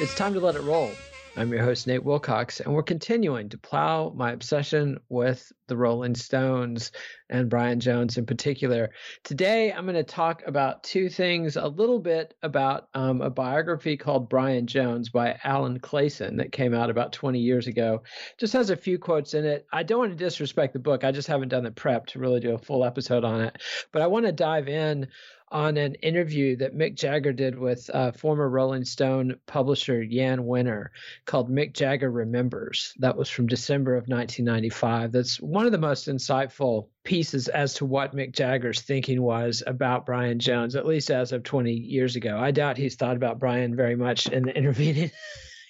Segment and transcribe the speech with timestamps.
[0.01, 0.93] It's time to let it roll.
[1.41, 6.15] I'm your host, Nate Wilcox, and we're continuing to plow my obsession with the Rolling
[6.15, 6.93] Stones
[7.31, 8.91] and Brian Jones in particular.
[9.25, 13.97] Today, I'm going to talk about two things a little bit about um, a biography
[13.97, 18.03] called Brian Jones by Alan Clayson that came out about 20 years ago.
[18.37, 19.67] Just has a few quotes in it.
[19.73, 22.41] I don't want to disrespect the book, I just haven't done the prep to really
[22.41, 23.57] do a full episode on it.
[23.93, 25.09] But I want to dive in
[25.51, 30.89] on an interview that Mick Jagger did with uh, former Rolling Stone publisher Jann Wenner
[31.25, 32.95] called Mick Jagger Remembers.
[32.99, 35.13] That was from December of 1995.
[35.13, 40.07] That's one of the most insightful pieces as to what Mick Jagger's thinking was about
[40.07, 42.39] Brian Jones, at least as of 20 years ago.
[42.39, 45.11] I doubt he's thought about Brian very much in the intervening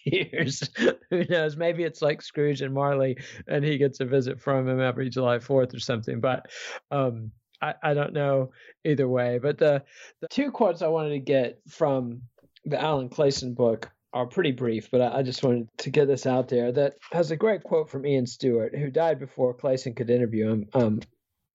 [0.05, 0.69] years.
[1.11, 1.57] Who knows?
[1.57, 5.39] Maybe it's like Scrooge and Marley, and he gets a visit from him every July
[5.39, 6.21] 4th or something.
[6.21, 6.47] But
[6.91, 8.53] um, I, I don't know
[8.85, 9.39] either way.
[9.39, 9.83] But the,
[10.21, 12.23] the two quotes I wanted to get from
[12.65, 16.49] the Alan Clayson book are pretty brief, but I, just wanted to get this out
[16.49, 16.73] there.
[16.73, 20.69] That has a great quote from Ian Stewart, who died before Clayson could interview him.
[20.75, 21.01] Um,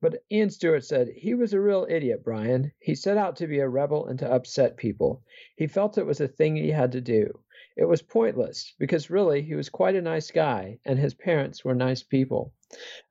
[0.01, 2.71] but Ian Stewart said, He was a real idiot, Brian.
[2.79, 5.23] He set out to be a rebel and to upset people.
[5.57, 7.39] He felt it was a thing he had to do.
[7.75, 11.75] It was pointless because really he was quite a nice guy and his parents were
[11.75, 12.53] nice people.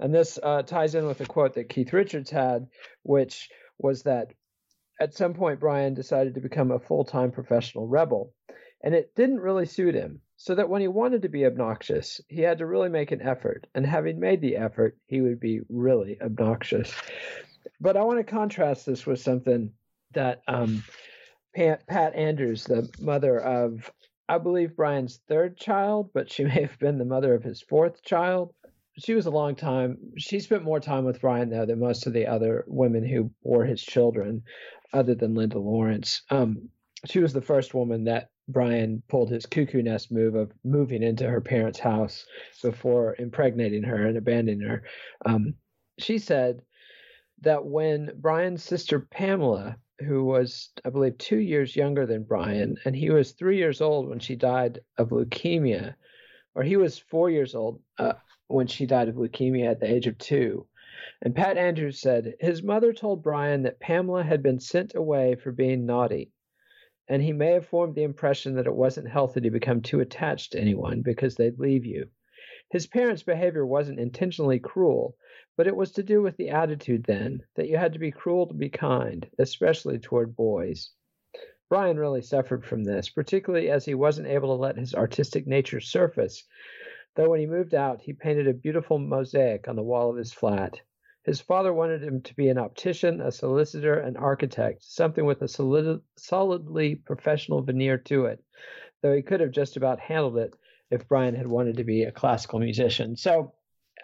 [0.00, 2.66] And this uh, ties in with a quote that Keith Richards had,
[3.03, 3.48] which
[3.78, 4.32] was that
[5.00, 8.32] at some point Brian decided to become a full time professional rebel.
[8.82, 12.43] And it didn't really suit him, so that when he wanted to be obnoxious, he
[12.43, 13.66] had to really make an effort.
[13.75, 16.93] And having made the effort, he would be really obnoxious.
[17.81, 19.72] But I want to contrast this with something
[20.12, 20.84] that um,
[21.56, 23.91] Pat, Pat Andrews, the mother of
[24.28, 28.03] I believe, Brian's third child, but she may have been the mother of his fourth
[28.03, 28.54] child.
[28.99, 29.99] She was a long time.
[30.19, 33.65] She spent more time with Brian, though, than most of the other women who bore
[33.65, 34.43] his children,
[34.93, 36.22] other than Linda Lawrence.
[36.31, 36.69] Um,
[37.06, 41.28] she was the first woman that Brian pulled his cuckoo nest move of moving into
[41.28, 42.27] her parents' house
[42.62, 44.84] before impregnating her and abandoning her.
[45.25, 45.55] Um,
[45.99, 46.62] she said
[47.41, 52.94] that when Brian's sister Pamela who was, I believe, two years younger than Brian, and
[52.97, 55.94] he was three years old when she died of leukemia,
[56.54, 58.14] or he was four years old uh,
[58.46, 60.66] when she died of leukemia at the age of two.
[61.22, 65.52] And Pat Andrews said his mother told Brian that Pamela had been sent away for
[65.52, 66.32] being naughty,
[67.08, 70.52] and he may have formed the impression that it wasn't healthy to become too attached
[70.52, 72.08] to anyone because they'd leave you.
[72.70, 75.16] His parents' behavior wasn't intentionally cruel,
[75.56, 78.46] but it was to do with the attitude then that you had to be cruel
[78.46, 80.90] to be kind, especially toward boys.
[81.69, 85.81] Brian really suffered from this, particularly as he wasn't able to let his artistic nature
[85.81, 86.44] surface,
[87.16, 90.32] though when he moved out, he painted a beautiful mosaic on the wall of his
[90.32, 90.81] flat.
[91.25, 95.49] His father wanted him to be an optician, a solicitor, an architect, something with a
[95.49, 98.44] solid, solidly professional veneer to it,
[99.00, 100.55] though he could have just about handled it
[100.90, 103.16] if Brian had wanted to be a classical musician.
[103.16, 103.55] So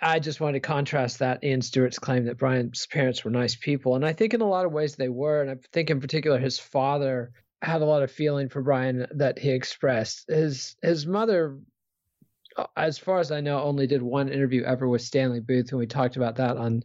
[0.01, 3.97] I just wanted to contrast that Ian Stewart's claim that Brian's parents were nice people.
[3.97, 5.43] And I think in a lot of ways they were.
[5.43, 9.39] And I think in particular his father had a lot of feeling for Brian that
[9.39, 10.25] he expressed.
[10.29, 11.59] His his mother
[12.77, 15.87] as far as I know, only did one interview ever with Stanley Booth, and we
[15.87, 16.83] talked about that on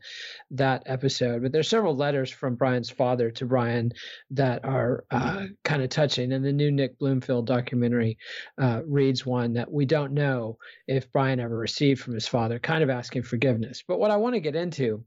[0.52, 1.42] that episode.
[1.42, 3.92] But there's several letters from Brian's father to Brian
[4.32, 6.32] that are uh, kind of touching.
[6.32, 8.18] And the new Nick Broomfield documentary
[8.58, 10.58] uh, reads one that we don't know
[10.88, 13.84] if Brian ever received from his father, kind of asking forgiveness.
[13.88, 15.04] But what I want to get into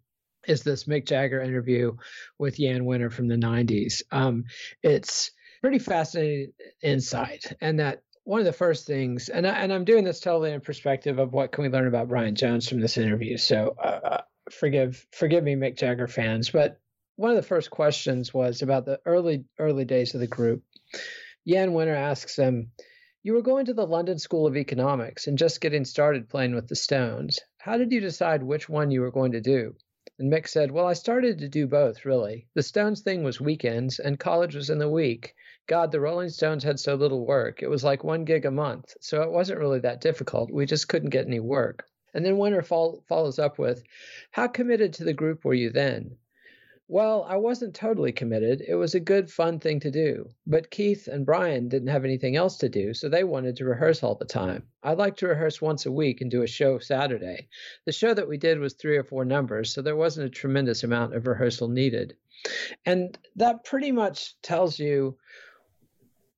[0.47, 1.97] is this Mick Jagger interview
[2.38, 4.03] with Jann Wenner from the 90s.
[4.11, 4.44] Um,
[4.82, 6.52] it's pretty fascinating
[6.82, 10.52] insight, and that one of the first things, and I, and I'm doing this totally
[10.52, 13.37] in perspective of what can we learn about Brian Jones from this interview.
[13.38, 14.20] So uh, uh,
[14.50, 16.78] forgive forgive me, Mick Jagger fans, but
[17.16, 20.62] one of the first questions was about the early early days of the group.
[21.46, 22.72] Jann Wenner asks them,
[23.22, 26.69] "You were going to the London School of Economics and just getting started playing with
[26.69, 27.40] the Stones.
[27.56, 29.75] How did you decide which one you were going to do?"
[30.19, 32.49] And Mick said, Well, I started to do both, really.
[32.55, 35.34] The Stones thing was weekends, and college was in the week.
[35.69, 37.62] God, the Rolling Stones had so little work.
[37.62, 38.97] It was like one gig a month.
[39.00, 40.50] So it wasn't really that difficult.
[40.50, 41.87] We just couldn't get any work.
[42.15, 42.65] And then Wenner
[43.06, 43.85] follows up with,
[44.31, 46.17] How committed to the group were you then?
[46.91, 48.65] Well, I wasn't totally committed.
[48.67, 50.31] It was a good, fun thing to do.
[50.47, 54.03] But Keith and Brian didn't have anything else to do, so they wanted to rehearse
[54.03, 54.62] all the time.
[54.82, 57.49] I like to rehearse once a week and do a show Saturday.
[57.85, 60.82] The show that we did was three or four numbers, so there wasn't a tremendous
[60.82, 62.17] amount of rehearsal needed.
[62.87, 65.19] And that pretty much tells you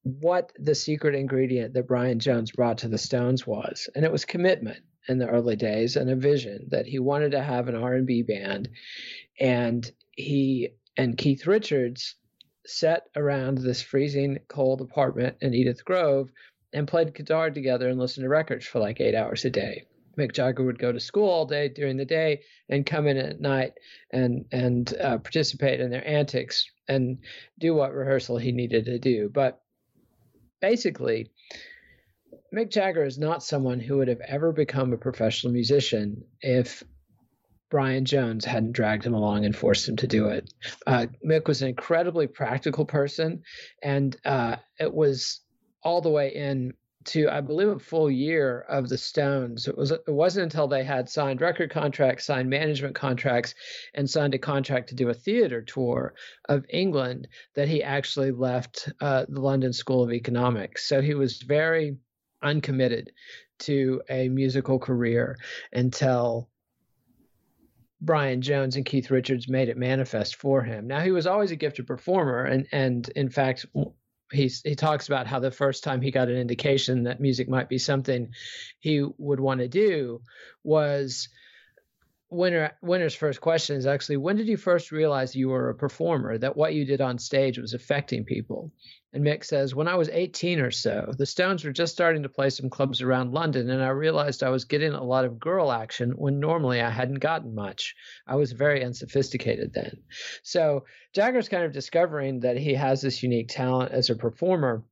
[0.02, 4.24] what the secret ingredient that Brian Jones brought to the Stones was, and it was
[4.24, 8.22] commitment in the early days and a vision that he wanted to have an R&B
[8.22, 8.68] band
[9.38, 12.16] and he and Keith Richards
[12.66, 16.30] sat around this freezing cold apartment in Edith Grove
[16.72, 19.84] and played guitar together and listened to records for like 8 hours a day.
[20.18, 23.40] Mick Jagger would go to school all day during the day and come in at
[23.40, 23.72] night
[24.12, 27.18] and and uh, participate in their antics and
[27.58, 29.30] do what rehearsal he needed to do.
[29.32, 29.62] But
[30.60, 31.30] basically,
[32.54, 36.82] Mick Jagger is not someone who would have ever become a professional musician if
[37.70, 40.52] Brian Jones hadn't dragged him along and forced him to do it.
[40.86, 43.42] Uh, Mick was an incredibly practical person,
[43.82, 45.40] and uh, it was
[45.82, 46.74] all the way in
[47.06, 49.66] to I believe a full year of the Stones.
[49.66, 53.54] It was it wasn't until they had signed record contracts, signed management contracts,
[53.94, 56.14] and signed a contract to do a theater tour
[56.48, 60.86] of England that he actually left uh, the London School of Economics.
[60.86, 61.96] So he was very
[62.42, 63.12] uncommitted
[63.60, 65.36] to a musical career
[65.72, 66.48] until
[68.00, 70.86] Brian Jones and Keith Richards made it manifest for him.
[70.86, 73.66] Now he was always a gifted performer, and and in fact,
[74.32, 77.68] he's he talks about how the first time he got an indication that music might
[77.68, 78.32] be something
[78.78, 80.20] he would want to do
[80.62, 81.28] was
[82.32, 86.38] Wenner's first question is actually when did you first realize you were a performer?
[86.38, 88.70] That what you did on stage was affecting people
[89.12, 92.28] and Mick says when I was 18 or so the Stones were just starting to
[92.28, 95.72] play some clubs around London and I realized I was getting a lot of girl
[95.72, 97.94] action when normally I hadn't gotten much.
[98.26, 99.96] I was very unsophisticated then.
[100.42, 100.84] So
[101.14, 104.84] Jagger's kind of discovering that he has this unique talent as a performer.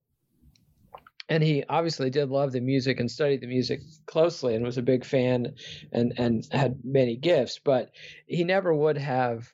[1.30, 4.82] And he obviously did love the music and studied the music closely and was a
[4.82, 5.54] big fan
[5.92, 7.90] and and had many gifts but
[8.26, 9.52] he never would have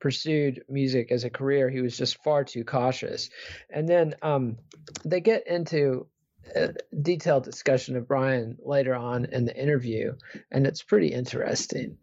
[0.00, 3.30] pursued music as a career he was just far too cautious
[3.70, 4.56] and then um,
[5.04, 6.06] they get into
[6.54, 6.70] a
[7.02, 10.12] detailed discussion of brian later on in the interview
[10.50, 11.96] and it's pretty interesting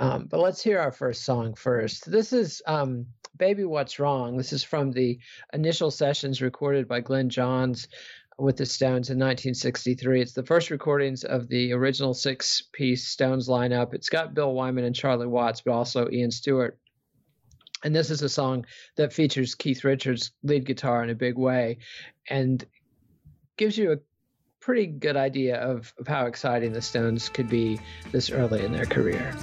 [0.00, 3.06] um, but let's hear our first song first this is um,
[3.36, 5.18] baby what's wrong this is from the
[5.52, 7.86] initial sessions recorded by Glyn Johns
[8.38, 10.20] with the Stones in 1963.
[10.20, 13.94] It's the first recordings of the original six piece Stones lineup.
[13.94, 16.78] It's got Bill Wyman and Charlie Watts, but also Ian Stewart.
[17.84, 21.78] And this is a song that features Keith Richards' lead guitar in a big way
[22.28, 22.64] and
[23.56, 23.98] gives you a
[24.60, 27.78] pretty good idea of, of how exciting the Stones could be
[28.12, 29.34] this early in their career.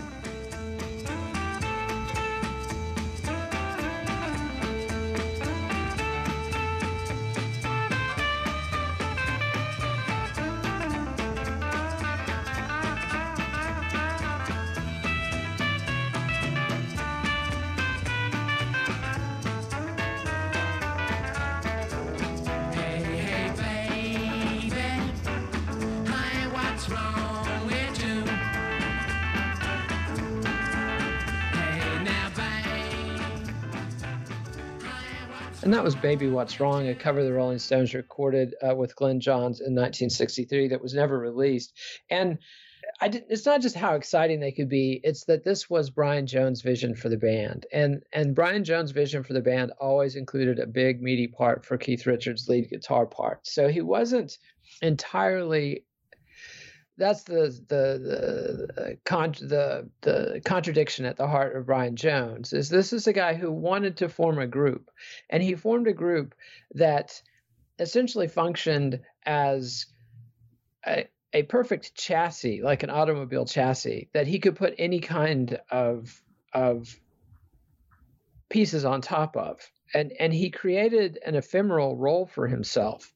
[36.01, 40.69] Baby What's Wrong, a cover the Rolling Stones recorded uh, with Glyn Johns in 1963
[40.69, 41.73] that was never released.
[42.09, 42.37] And
[43.01, 46.25] I did, it's not just how exciting they could be; it's that this was Brian
[46.25, 50.59] Jones' vision for the band, and and Brian Jones' vision for the band always included
[50.59, 53.45] a big meaty part for Keith Richards' lead guitar part.
[53.45, 54.37] So he wasn't
[54.81, 55.85] entirely
[56.99, 62.69] that's the the the con- the the contradiction at the heart of Brian Jones is
[62.69, 64.91] this is a guy who wanted to form a group
[65.29, 66.35] and he formed a group
[66.75, 67.21] that
[67.79, 69.85] essentially functioned as
[70.85, 76.21] a, a perfect chassis like an automobile chassis that he could put any kind of
[76.53, 76.99] of
[78.49, 79.59] pieces on top of.
[79.93, 83.11] And and he created an ephemeral role for himself.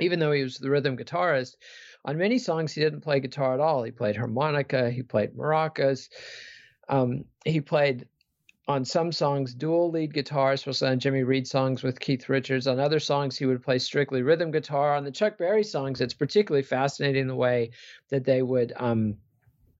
[0.00, 1.56] Even though he was the rhythm guitarist
[2.04, 3.82] on many songs, he didn't play guitar at all.
[3.82, 6.08] He played harmonica, he played maracas,
[6.88, 8.06] um, he played
[8.66, 12.66] on some songs dual lead guitar, especially on Jimmy Reed songs with Keith Richards.
[12.66, 14.94] On other songs, he would play strictly rhythm guitar.
[14.94, 17.70] On the Chuck Berry songs, it's particularly fascinating the way
[18.08, 19.16] that they would um,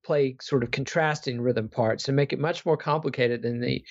[0.03, 3.83] play sort of contrasting rhythm parts and make it much more complicated than the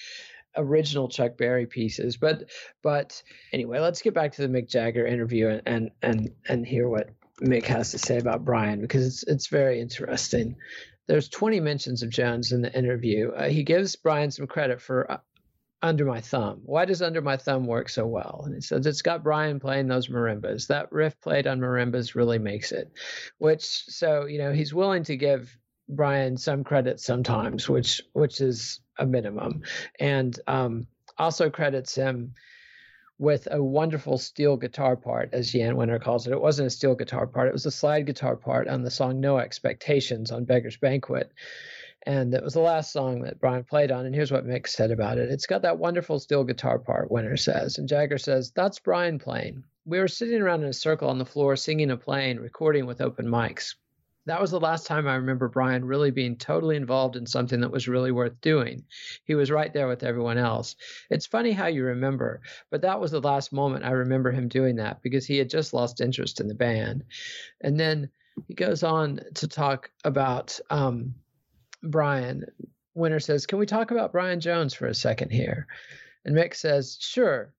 [0.58, 2.16] original Chuck Berry pieces.
[2.16, 2.50] But
[2.84, 3.22] but
[3.52, 7.10] anyway, let's get back to the Mick Jagger interview and and and, and hear what
[7.42, 10.56] Mick has to say about Brian because it's it's very interesting.
[11.08, 13.32] There's 20 mentions of Jones in the interview.
[13.32, 15.18] Uh, he gives Brian some credit for uh,
[15.82, 16.62] Under My Thumb.
[16.64, 18.44] Why does Under My Thumb work so well?
[18.46, 20.68] And he says it's got Brian playing those marimbas.
[20.68, 22.92] That riff played on marimbas really makes it.
[23.38, 25.58] Which so you know he's willing to give
[25.90, 29.64] Brian some credit sometimes, which which is a minimum,
[30.00, 30.88] and um,
[31.18, 32.34] also credits him
[33.20, 36.34] with a wonderful steel guitar part, as Jann Wenner calls it.
[36.34, 39.20] It wasn't a steel guitar part, it was a slide guitar part on the song
[39.20, 41.32] No Expectations on Beggar's Banquet.
[42.06, 44.06] And it was the last song that Brian played on.
[44.06, 47.40] And here's what Mick said about it It's got that wonderful steel guitar part, Wenner
[47.40, 47.78] says.
[47.78, 49.64] And Jagger says, That's Brian playing.
[49.86, 53.00] We were sitting around in a circle on the floor, singing and playing, recording with
[53.00, 53.76] open mics
[54.26, 57.72] that was the last time I remember Brian really being totally involved in something that
[57.72, 58.86] was really worth doing.
[59.26, 60.76] He was right there with everyone else.
[61.10, 64.78] It's funny how you remember, but that was the last moment I remember him doing
[64.78, 67.04] that because he had just lost interest in the band.
[67.62, 68.10] And then
[68.48, 71.16] he goes on to talk about um,
[71.82, 72.46] Brian.
[72.96, 75.68] Wenner says, Can we talk about Brian Jones for a second here?
[76.26, 77.54] And Mick says, Sure.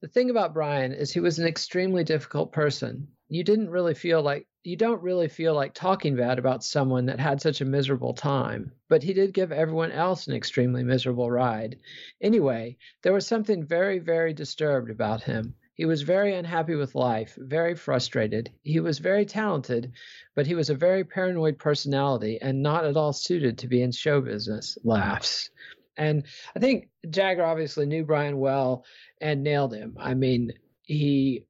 [0.00, 3.08] The thing about Brian is he was an extremely difficult person.
[3.28, 7.18] You didn't really feel like you don't really feel like talking bad about someone that
[7.18, 11.78] had such a miserable time, but he did give everyone else an extremely miserable ride.
[12.20, 15.54] Anyway, there was something very, very disturbed about him.
[15.72, 18.50] He was very unhappy with life, very frustrated.
[18.62, 19.92] He was very talented,
[20.34, 23.90] but he was a very paranoid personality and not at all suited to be in
[23.90, 24.76] show business.
[24.84, 25.48] Laughs.
[25.96, 28.84] And I think Jagger obviously knew Brian well
[29.18, 29.96] and nailed him.
[29.98, 31.46] I mean, he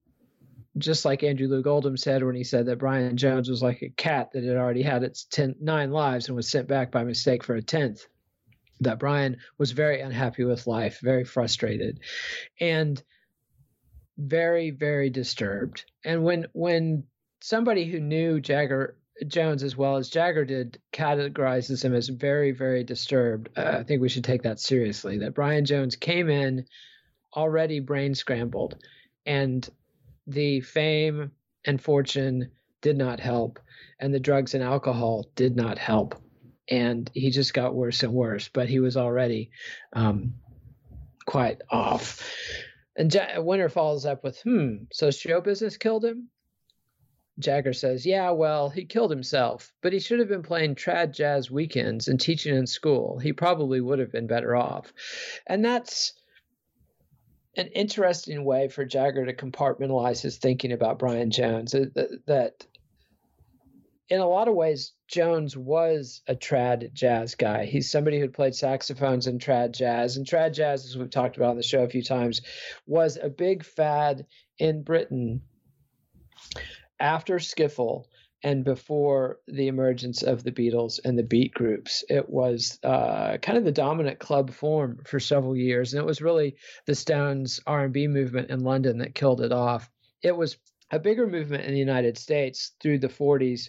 [0.79, 3.91] just like Andrew Loog Oldham said when he said that Brian Jones was like a
[3.91, 7.45] cat that had already had its ten, nine lives and was sent back by mistake
[7.45, 8.07] for a tenth.
[8.81, 12.01] That Brian was very unhappy with life, very frustrated,
[12.61, 13.03] and
[14.17, 15.85] very, very disturbed.
[16.05, 17.05] And when when
[17.41, 22.85] somebody who knew Jagger Jones as well as Jagger did categorizes him as very, very
[22.85, 25.19] disturbed, uh, I think we should take that seriously.
[25.19, 26.67] That Brian Jones came in
[27.35, 28.77] already brain scrambled
[29.27, 29.69] and
[30.29, 31.33] the fame
[31.65, 33.59] and fortune did not help,
[33.99, 36.15] and the drugs and alcohol did not help.
[36.69, 39.51] And he just got worse and worse, but he was already
[39.95, 40.35] um,
[41.27, 42.23] quite off.
[42.95, 46.29] And ja- Wenner follows up with, hmm, so show business killed him?
[47.39, 51.51] Jagger says, yeah, well, he killed himself, but he should have been playing trad jazz
[51.51, 53.19] weekends and teaching in school.
[53.19, 54.93] He probably would have been better off.
[55.47, 56.13] And that's
[57.59, 61.75] an interesting way for Jagger to compartmentalize his thinking about Brian Jones.
[61.75, 62.67] Uh, that, that
[64.09, 67.67] in a lot of ways, Jones was a trad jazz guy.
[67.67, 70.17] He's somebody who played saxophones in trad jazz.
[70.17, 72.41] And trad jazz, as we've talked about on the show a few times,
[72.87, 74.25] was a big fad
[74.59, 75.43] in Britain
[76.99, 78.05] after skiffle
[78.43, 82.05] and before the emergence of the Beatles and the beat groups.
[82.09, 86.23] It was uh, kind of the dominant club form for several years, and it was
[86.23, 89.91] really the Stones R&B movement in London that killed it off.
[90.23, 90.57] It was
[90.91, 93.69] a bigger movement in the United States through the 40s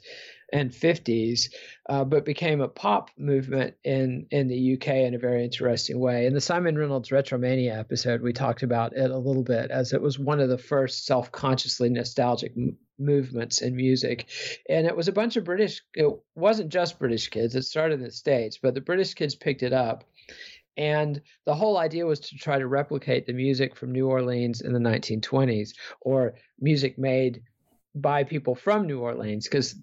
[0.53, 1.49] and 50s,
[1.89, 6.25] uh, but became a pop movement in in the UK in a very interesting way.
[6.25, 10.01] In the Simon Reynolds Retromania episode, we talked about it a little bit as it
[10.01, 14.27] was one of the first self-consciously nostalgic m- movements in music,
[14.69, 15.81] and it was a bunch of British.
[15.95, 17.55] It wasn't just British kids.
[17.55, 20.03] It started in the states, but the British kids picked it up
[20.77, 24.71] And the whole idea was to try to replicate the music from New Orleans in
[24.71, 27.43] the 1920s or music made
[27.95, 29.75] by people from New Orleans because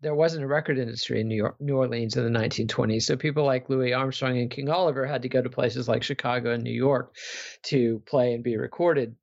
[0.00, 3.02] there wasn't a record industry in New York, New Orleans in the 1920s.
[3.02, 6.52] So people like Louis Armstrong and King Oliver had to go to places like Chicago
[6.52, 7.16] and New York
[7.64, 9.16] to play and be recorded.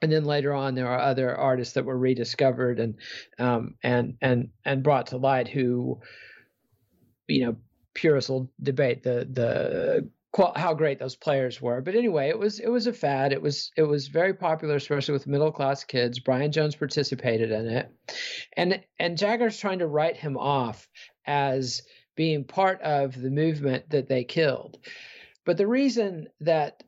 [0.00, 2.94] And then later on, there are other artists that were rediscovered and
[3.38, 6.00] um, and and and brought to light who,
[7.26, 7.56] you know,
[7.94, 10.10] purists will debate the the
[10.54, 11.80] how great those players were.
[11.80, 13.32] But anyway, it was it was a fad.
[13.32, 16.20] It was it was very popular, especially with middle class kids.
[16.20, 17.90] Brian Jones participated in it,
[18.56, 20.88] and and Jagger's trying to write him off
[21.26, 21.82] as
[22.14, 24.78] being part of the movement that they killed.
[25.44, 26.82] But the reason that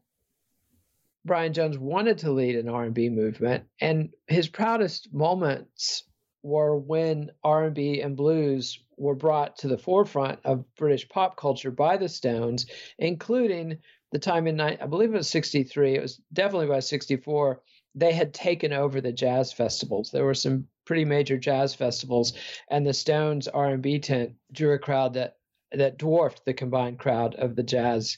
[1.25, 6.05] Brian Jones wanted to lead an R&B movement and his proudest moments
[6.43, 11.97] were when R&B and blues were brought to the forefront of British pop culture by
[11.97, 12.67] the Stones,
[12.99, 13.79] including
[14.12, 17.61] the time in I believe it was 63, it was definitely by 64
[17.95, 20.11] they had taken over the jazz festivals.
[20.11, 22.33] There were some pretty major jazz festivals
[22.71, 25.37] and the Stones R&B tent drew a crowd that
[25.73, 28.17] that dwarfed the combined crowd of the jazz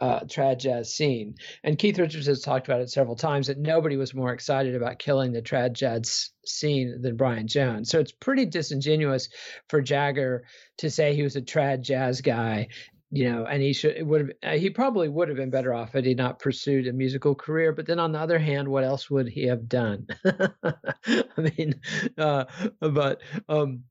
[0.00, 1.36] uh, trad jazz scene.
[1.62, 4.98] And Keith Richards has talked about it several times that nobody was more excited about
[4.98, 7.88] killing the trad jazz scene than Brian Jones.
[7.90, 9.28] So it's pretty disingenuous
[9.68, 10.44] for Jagger
[10.78, 12.68] to say he was a trad jazz guy.
[13.14, 15.92] You know, and he should would have uh, he probably would have been better off
[15.92, 17.70] had he not pursued a musical career.
[17.72, 20.06] But then on the other hand, what else would he have done?
[20.24, 21.78] I mean,
[22.16, 22.46] uh,
[22.80, 23.82] but um,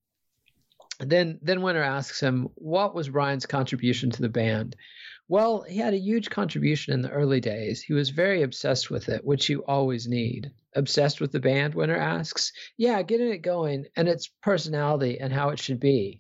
[1.10, 4.76] then then Wenner asks him what was Brian's contribution to the band,
[5.32, 7.82] well, he had a huge contribution in the early days.
[7.82, 10.52] He was very obsessed with it, which you always need.
[10.76, 12.52] Obsessed with the band, Wenner asks.
[12.76, 16.20] Yeah, getting it going and its personality and how it should be.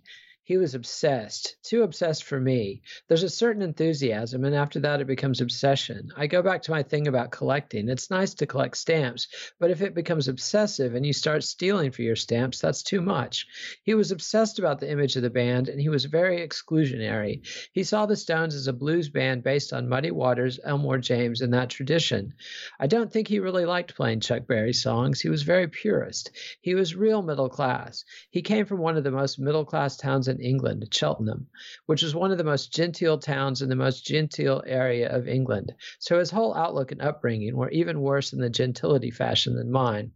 [0.52, 2.82] He was obsessed, too obsessed for me.
[3.08, 6.10] There's a certain enthusiasm, and after that, it becomes obsession.
[6.18, 7.88] I go back to my thing about collecting.
[7.88, 9.30] It's nice to collect stamps,
[9.62, 13.48] but if it becomes obsessive and you start stealing for your stamps, that's too much.
[13.84, 17.48] He was obsessed about the image of the band, and he was very exclusionary.
[17.72, 21.54] He saw the Stones as a blues band based on Muddy Waters, Elmore James, and
[21.54, 22.34] that tradition.
[22.78, 25.22] I don't think he really liked playing Chuck Berry songs.
[25.22, 26.32] He was very purist.
[26.60, 28.04] He was real middle class.
[28.32, 31.48] He came from one of the most middle class towns in England, Cheltenham,
[31.86, 35.74] which was one of the most genteel towns in the most genteel area of England.
[36.00, 40.12] So his whole outlook and upbringing were even worse in the gentility fashion than mine.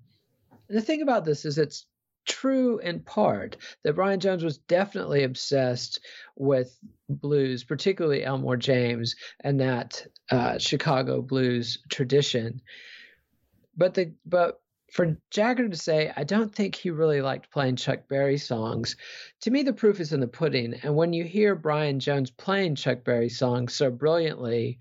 [0.67, 1.85] And the thing about this is it's
[2.25, 5.99] true in part that Brian Jones was definitely obsessed
[6.35, 12.61] with blues, particularly Elmore James and that uh, Chicago blues tradition.
[13.77, 14.59] But the but
[14.95, 18.95] for Jagger to say, I don't think he really liked playing Chuck Berry songs,
[19.41, 20.73] to me, the proof is in the pudding.
[20.84, 24.79] And when you hear Brian Jones playing Chuck Berry songs so brilliantly,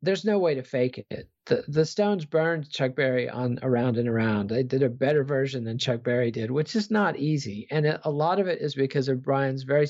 [0.00, 1.28] there's no way to fake it.
[1.44, 4.48] The, the Stones burned Chuck Berry on Around and Around.
[4.48, 7.66] They did a better version than Chuck Berry did, which is not easy.
[7.70, 9.86] And a lot of it is because of Brian's very.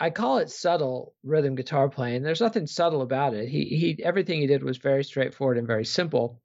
[0.00, 2.24] I call it subtle rhythm guitar playing.
[2.24, 3.48] There's nothing subtle about it.
[3.48, 6.40] He he everything he did was very straightforward and very simple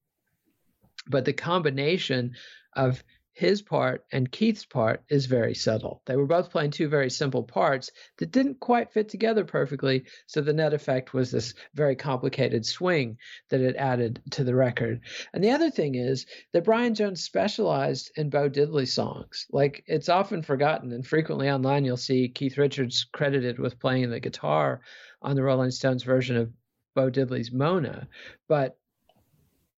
[1.10, 2.36] but the combination
[2.76, 3.04] of
[3.40, 6.02] his part and Keith's part is very subtle.
[6.06, 10.42] They were both playing two very simple parts that didn't quite fit together perfectly, so
[10.42, 13.18] the net effect was this very complicated swing
[13.50, 15.00] that it added to the record.
[15.34, 19.48] And the other thing is that Brian Jones specialized in Bo Diddley songs.
[19.52, 24.20] Like it's often forgotten, and frequently online you'll see Keith Richards credited with playing the
[24.20, 24.82] guitar
[25.22, 26.52] on the Rolling Stones version of
[26.94, 28.10] Bo Diddley's Mona,
[28.50, 28.78] but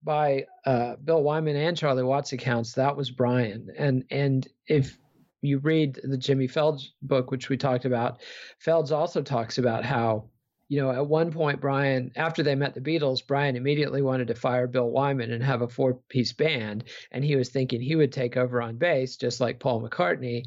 [0.03, 3.69] by uh, Bill Wyman and Charlie Watts accounts, that was Brian.
[3.77, 4.97] And and if
[5.41, 8.21] you read the Jimmy Phelge's book, which we talked about,
[8.59, 10.29] Phelge's also talks about how,
[10.69, 14.35] you know, at one point, Brian, after they met the Beatles, Brian immediately wanted to
[14.35, 16.83] fire Bill Wyman and have a four piece band.
[17.11, 20.43] And he was thinking he would take over on bass, just like Paul McCartney.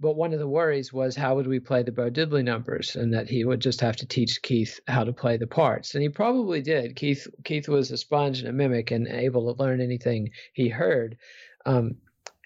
[0.00, 3.12] But one of the worries was how would we play the Bo Diddley numbers, and
[3.14, 6.08] that he would just have to teach Keith how to play the parts, and he
[6.08, 6.94] probably did.
[6.94, 11.18] Keith Keith was a sponge and a mimic, and able to learn anything he heard.
[11.66, 11.96] Um,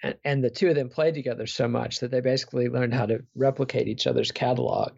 [0.02, 3.06] and, and, the two of them played together so much that they basically learned how
[3.06, 4.92] to replicate each other's catalog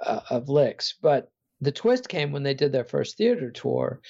[0.00, 0.94] uh, of licks.
[1.00, 4.00] But the twist came when they did their first theater tour,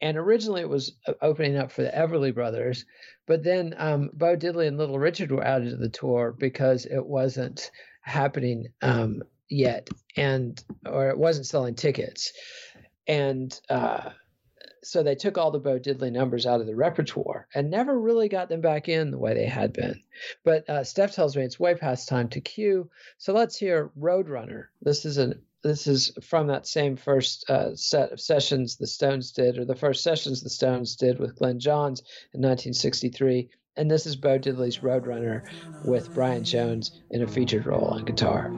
[0.00, 2.84] and originally it was uh, opening up for the Everly Brothers,
[3.26, 7.04] but then um, Bo Diddley and Little Richard were added to the tour because it
[7.04, 7.70] wasn't
[8.02, 12.32] happening um, yet, and or it wasn't selling tickets,
[13.06, 14.10] and uh,
[14.82, 18.28] so they took all the Bo Diddley numbers out of the repertoire and never really
[18.28, 20.00] got them back in the way they had been.
[20.44, 24.66] But uh, Steph tells me it's way past time to cue, so let's hear Roadrunner.
[24.80, 29.32] This is an this is from that same first uh, set of sessions the Stones
[29.32, 32.00] did, or the first sessions the Stones did with Glyn Johns
[32.32, 33.50] in 1963.
[33.76, 35.42] And this is Bo Diddley's Roadrunner
[35.84, 38.50] with Brian Jones in a featured role on guitar.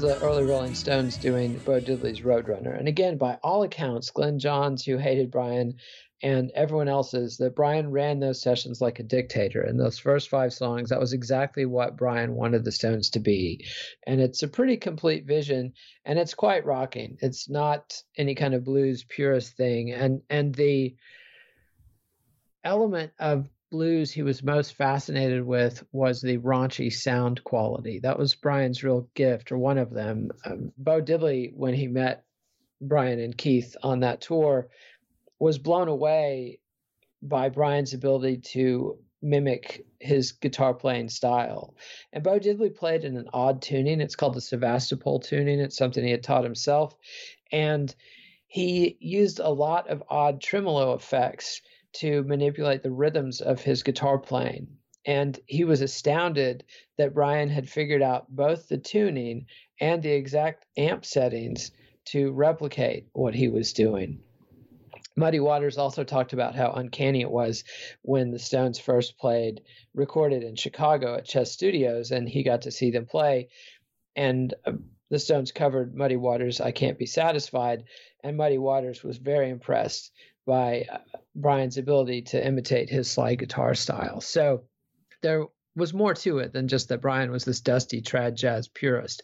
[0.00, 2.78] The early Rolling Stones doing Bo Diddley's Roadrunner.
[2.78, 5.74] And again, by all accounts, Glyn Johns, who hated Brian,
[6.22, 9.60] and everyone else's, that Brian ran those sessions like a dictator.
[9.60, 13.66] And those first five songs, that was exactly what Brian wanted the Stones to be.
[14.06, 15.74] And it's a pretty complete vision,
[16.06, 17.18] and it's quite rocking.
[17.20, 19.92] It's not any kind of blues purist thing.
[19.92, 20.96] And and the
[22.64, 28.00] element of blues he was most fascinated with was the raunchy sound quality.
[28.00, 30.30] That was Brian's real gift, or one of them.
[30.44, 32.24] Um, Bo Diddley, when he met
[32.80, 34.68] Brian and Keith on that tour,
[35.38, 36.60] was blown away
[37.22, 41.74] by Brian's ability to mimic his guitar playing style.
[42.12, 44.00] And Bo Diddley played in an odd tuning.
[44.00, 45.60] It's called the Sebastopol tuning.
[45.60, 46.94] It's something he had taught himself.
[47.52, 47.94] And
[48.46, 51.60] he used a lot of odd tremolo effects
[51.94, 54.68] to manipulate the rhythms of his guitar playing.
[55.06, 56.64] And he was astounded
[56.98, 59.46] that Brian had figured out both the tuning
[59.80, 61.72] and the exact amp settings
[62.06, 64.20] to replicate what he was doing.
[65.16, 67.64] Muddy Waters also talked about how uncanny it was
[68.02, 69.62] when the Stones first played,
[69.94, 73.48] recorded in Chicago at Chess Studios, and he got to see them play.
[74.16, 74.72] And uh,
[75.10, 77.84] the Stones covered Muddy Waters' I Can't Be Satisfied,
[78.22, 80.12] and Muddy Waters was very impressed
[80.46, 80.98] by uh,
[81.34, 84.20] Brian's ability to imitate his slide guitar style.
[84.20, 84.64] So
[85.22, 89.22] there was more to it than just that Brian was this dusty trad jazz purist,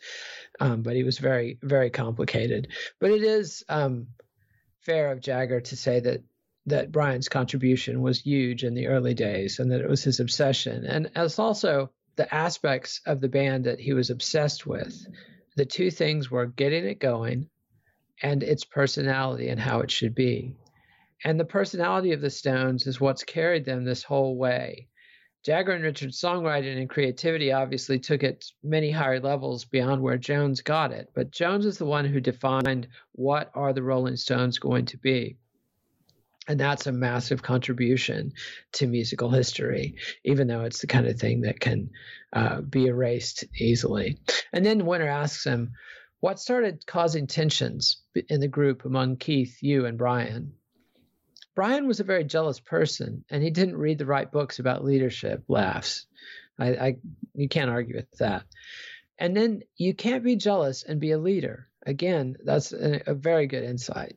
[0.60, 2.68] um, but he was very, very complicated.
[3.00, 4.08] But it is um,
[4.80, 6.22] fair of Jagger to say that
[6.68, 10.84] that Brian's contribution was huge in the early days and that it was his obsession.
[10.84, 15.06] And as also the aspects of the band that he was obsessed with.
[15.56, 17.48] The two things were getting it going
[18.22, 20.56] and its personality and how it should be.
[21.24, 24.88] And the personality of the Stones is what's carried them this whole way.
[25.46, 30.60] Jagger and Richard's songwriting and creativity obviously took it many higher levels beyond where Jones
[30.60, 34.86] got it, but Jones is the one who defined what are the Rolling Stones going
[34.86, 35.36] to be.
[36.48, 38.32] And that's a massive contribution
[38.72, 41.90] to musical history, even though it's the kind of thing that can
[42.32, 44.18] uh, be erased easily.
[44.52, 45.72] And then Wenner asks him,
[46.20, 50.52] What started causing tensions in the group among Keith, you, and Brian?
[51.56, 55.42] Brian was a very jealous person, and he didn't read the right books about leadership.
[55.48, 56.06] Laughs.
[56.58, 56.96] I, I
[57.34, 58.44] you can't argue with that.
[59.18, 61.68] And then you can't be jealous and be a leader.
[61.84, 64.16] Again, that's a, a very good insight.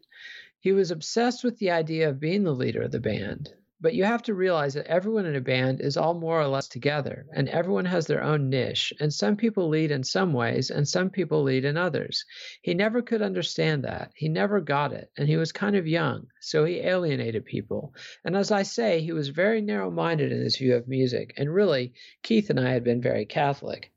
[0.60, 3.54] He was obsessed with the idea of being the leader of the band.
[3.82, 6.68] But you have to realize that everyone in a band is all more or less
[6.68, 10.86] together, and everyone has their own niche, and some people lead in some ways, and
[10.86, 12.26] some people lead in others.
[12.62, 14.12] He never could understand that.
[14.16, 17.94] He never got it, and he was kind of young, so he alienated people.
[18.26, 21.54] And as I say, he was very narrow minded in his view of music, and
[21.54, 23.92] really, Keith and I had been very Catholic.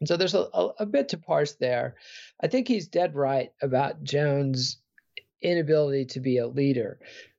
[0.00, 1.94] And so there's a, a, a bit to parse there.
[2.40, 4.78] I think he's dead right about Jones'
[5.40, 6.98] inability to be a leader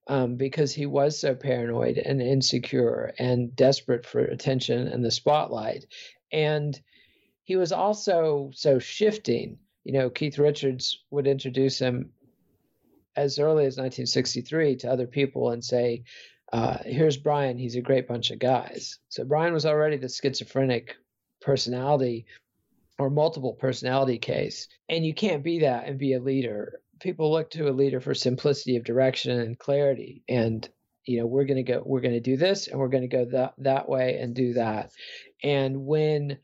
[0.10, 5.86] um, because he was so paranoid and insecure and desperate for attention and the spotlight.
[6.32, 6.78] And
[7.44, 9.60] he was also so shifting.
[9.84, 12.10] You know, Keith Richards would introduce him
[13.16, 16.04] as early as 1963 to other people and say,
[16.52, 18.98] uh, here's Brian, he's a great bunch of guys.
[19.10, 20.96] So Brian was already the schizophrenic
[21.40, 22.26] personality
[22.98, 24.68] or multiple personality case.
[24.90, 28.14] And you can't be that and be a leader people look to a leader for
[28.14, 30.68] simplicity of direction and clarity and
[31.06, 33.16] you know we're going to go we're going to do this and we're going to
[33.18, 34.92] go that that way and do that.
[35.44, 36.38] And when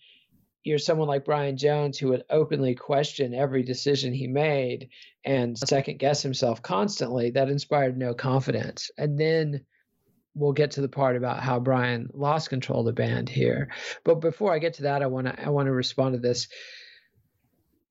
[0.63, 4.89] you're someone like Brian Jones who would openly question every decision he made
[5.23, 8.89] and second guess himself constantly that inspired no confidence.
[8.97, 9.65] And then
[10.33, 13.69] we'll get to the part about how Brian lost control of the band here.
[14.03, 16.47] But before I get to that I want to I want to respond to this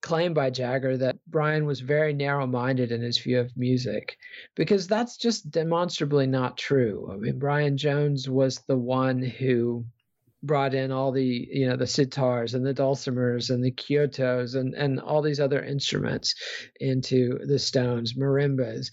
[0.05, 4.19] claim by Jagger that Brian was very narrow minded in his view of music,
[4.55, 7.09] because that's just demonstrably not true.
[7.11, 9.87] I mean, Brian Jones was the one who
[10.43, 14.75] brought in all the you know the sitars and the dulcimers and the kotos and
[14.75, 16.35] and all these other instruments
[16.81, 18.91] into the Stones, marimbas.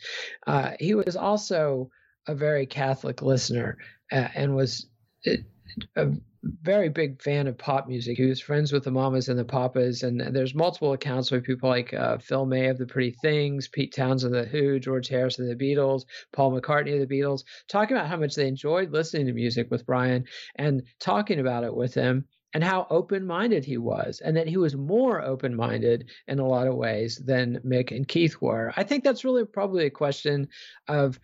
[0.47, 1.89] Uh, he was also
[2.25, 3.77] a very Catholic listener
[4.13, 4.87] uh, and was
[5.27, 6.05] uh,
[6.43, 8.17] very big fan of pop music.
[8.17, 11.69] He was friends with the Mamas and the Papas, and there's multiple accounts by people
[11.69, 15.49] like uh, Phil May of the Pretty Things, Pete Townshend of the Who, George Harrison
[15.49, 19.27] of the Beatles, Paul McCartney of the Beatles, talking about how much they enjoyed listening
[19.27, 20.25] to music with Brian
[20.55, 22.25] and talking about it with him.
[22.53, 26.45] And how open minded he was, and that he was more open minded in a
[26.45, 28.73] lot of ways than Mick and Keith were.
[28.75, 30.49] I think that's really probably a question
[30.89, 31.17] of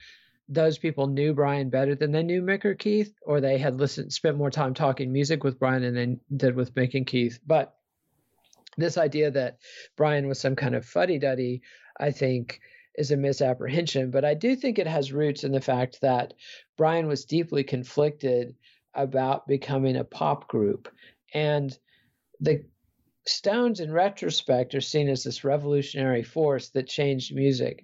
[0.49, 4.13] those people knew Brian better than they knew Mick or Keith, or they had listened,
[4.13, 7.39] spent more time talking music with Brian than they did with Mick and Keith.
[7.45, 7.75] But
[8.77, 9.57] this idea that
[9.95, 11.61] Brian was some kind of fuddy duddy,
[11.99, 12.61] I think,
[12.95, 14.11] is a misapprehension.
[14.11, 16.33] But I do think it has roots in the fact that
[16.77, 18.55] Brian was deeply conflicted
[18.93, 20.89] about becoming a pop group.
[21.33, 21.77] And
[22.39, 22.63] the
[23.27, 27.83] Stones, in retrospect, are seen as this revolutionary force that changed music.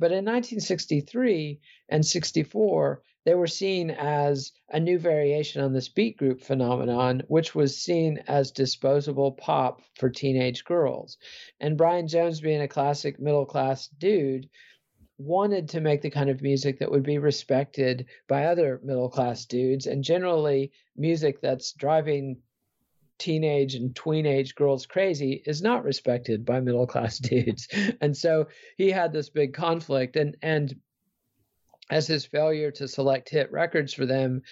[0.00, 1.60] But in 1963
[1.90, 7.54] and 64, they were seen as a new variation on this beat group phenomenon, which
[7.54, 11.18] was seen as disposable pop for teenage girls.
[11.60, 14.48] And Brian Jones, being a classic middle class dude,
[15.18, 19.44] wanted to make the kind of music that would be respected by other middle class
[19.44, 22.40] dudes and generally music that's driving
[23.20, 27.68] teenage and tweenage girls crazy is not respected by middle class dudes.
[28.00, 30.74] And so he had this big conflict and and
[31.90, 34.42] as his failure to select hit records for them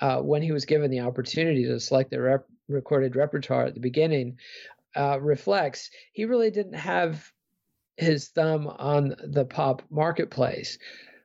[0.00, 3.80] uh, when he was given the opportunity to select their rep- recorded repertoire at the
[3.80, 4.38] beginning
[4.96, 7.30] uh, reflects he really didn't have
[7.96, 10.78] his thumb on the pop marketplace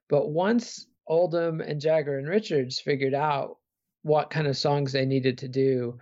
[0.10, 3.58] but once oldham and jagger and richards figured out
[4.04, 5.98] what kind of songs they needed to do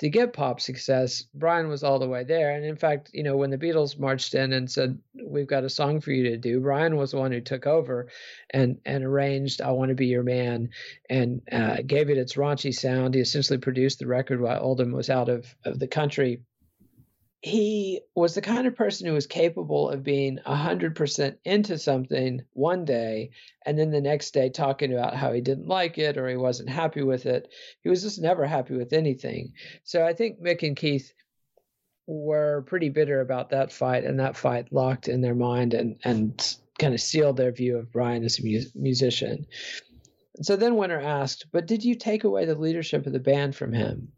[0.00, 2.50] to get pop success, Brian was all the way there.
[2.54, 5.70] And in fact, you know, when the Beatles marched in and said, "We've got a
[5.70, 8.08] song for you to do," Brian was the one who took over
[8.50, 10.70] and and arranged "I Want to Be Your Man"
[11.08, 13.14] and uh, gave it its raunchy sound.
[13.14, 16.42] He essentially produced the record while Oldham was out of of the country
[17.44, 22.86] he was the kind of person who was capable of being 100% into something one
[22.86, 23.32] day
[23.66, 26.70] and then the next day talking about how he didn't like it or he wasn't
[26.70, 27.52] happy with it.
[27.82, 29.52] He was just never happy with anything.
[29.82, 31.12] So I think Mick and Keith
[32.06, 36.56] were pretty bitter about that fight and that fight locked in their mind and, and
[36.78, 39.44] kind of sealed their view of Brian as a mu- musician.
[40.40, 43.74] So then Wenner asked, But did you take away the leadership of the band from
[43.74, 44.12] him?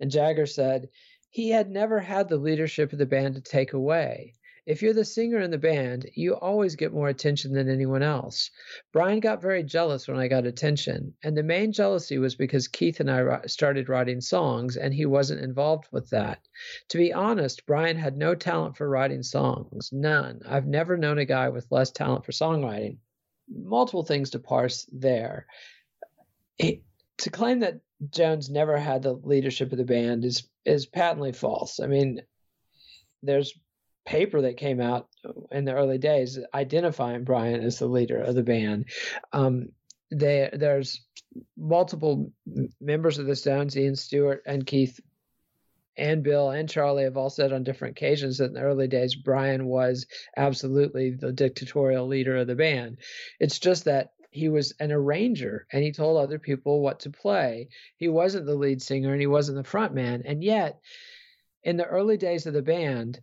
[0.00, 0.88] And Jagger said,
[1.30, 4.34] he had never had the leadership of the band to take away.
[4.68, 8.50] If you're the singer in the band, you always get more attention than anyone else.
[8.92, 13.00] Brian got very jealous when I got attention, and the main jealousy was because Keith
[13.00, 16.40] and I started writing songs and he wasn't involved with that.
[16.90, 20.42] To be honest, Brian had no talent for writing songs, none.
[20.46, 22.98] I've never known a guy with less talent for songwriting.
[23.48, 25.46] Multiple things to parse there.
[26.56, 26.82] He,
[27.18, 27.80] to claim that
[28.10, 31.80] Jones never had the leadership of the band is is patently false.
[31.80, 32.22] I mean,
[33.22, 33.52] there's
[34.06, 35.08] paper that came out
[35.50, 38.86] in the early days identifying Brian as the leader of the band.
[39.32, 39.68] Um,
[40.10, 41.04] they, there's
[41.56, 42.32] multiple
[42.80, 44.98] members of the Stones, Ian Stewart and Keith
[45.98, 49.14] and Bill and Charlie have all said on different occasions that in the early days,
[49.14, 50.06] Brian was
[50.36, 52.98] absolutely the dictatorial leader of the band.
[53.40, 57.68] It's just that he was an arranger and he told other people what to play.
[57.96, 60.22] He wasn't the lead singer and he wasn't the front man.
[60.24, 60.80] And yet,
[61.62, 63.20] in the early days of the band,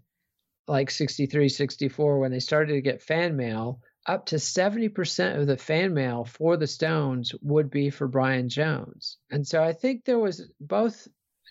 [0.67, 5.57] like 63, 64, when they started to get fan mail, up to 70% of the
[5.57, 9.17] fan mail for the Stones would be for Brian Jones.
[9.31, 11.07] And so I think there was both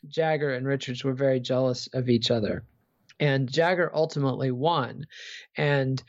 [0.07, 2.65] Jagger and Richards were very jealous of each other.
[3.19, 5.07] And Jagger ultimately won.
[5.57, 6.03] And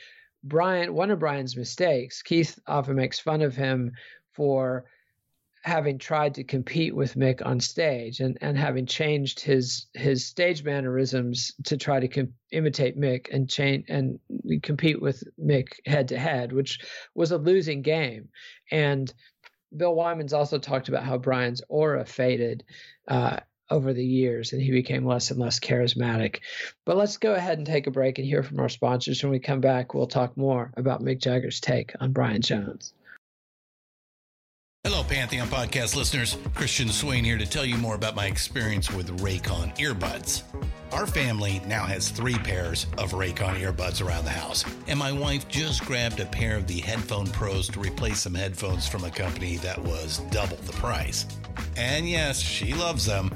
[0.45, 3.91] Brian, one of Brian's mistakes, Keith often makes fun of him
[4.33, 4.85] for
[5.63, 10.63] having tried to compete with Mick on stage and, and having changed his his stage
[10.63, 14.19] mannerisms to try to com- imitate Mick and change and
[14.61, 16.79] compete with Mick head to head, which
[17.15, 18.29] was a losing game.
[18.71, 19.11] And
[19.75, 22.63] Bill Wyman's also talked about how Brian's aura faded
[23.07, 26.39] uh, over the years and he became less and less charismatic.
[26.85, 29.23] But let's go ahead and take a break and hear from our sponsors.
[29.23, 32.93] When we come back, we'll talk more about Mick Jagger's take on Brian Jones.
[34.83, 36.37] Hello, Pantheon podcast listeners.
[36.53, 40.43] Christian Swain here to tell you more about my experience with Raycon earbuds.
[40.91, 45.47] Our family now has three pairs of Raycon earbuds around the house, and my wife
[45.47, 49.57] just grabbed a pair of the Headphone Pros to replace some headphones from a company
[49.57, 51.25] that was double the price.
[51.75, 53.35] And yes, she loves them.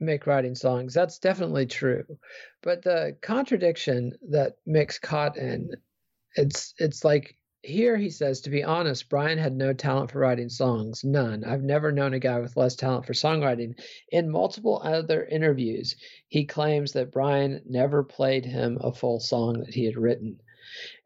[0.00, 2.04] Mick writing songs, that's definitely true.
[2.62, 5.70] But the contradiction that Mick's caught in,
[6.36, 10.48] it's it's like here he says, to be honest, Brian had no talent for writing
[10.48, 11.44] songs, none.
[11.44, 13.74] I've never known a guy with less talent for songwriting.
[14.10, 15.96] In multiple other interviews,
[16.28, 20.40] he claims that Brian never played him a full song that he had written.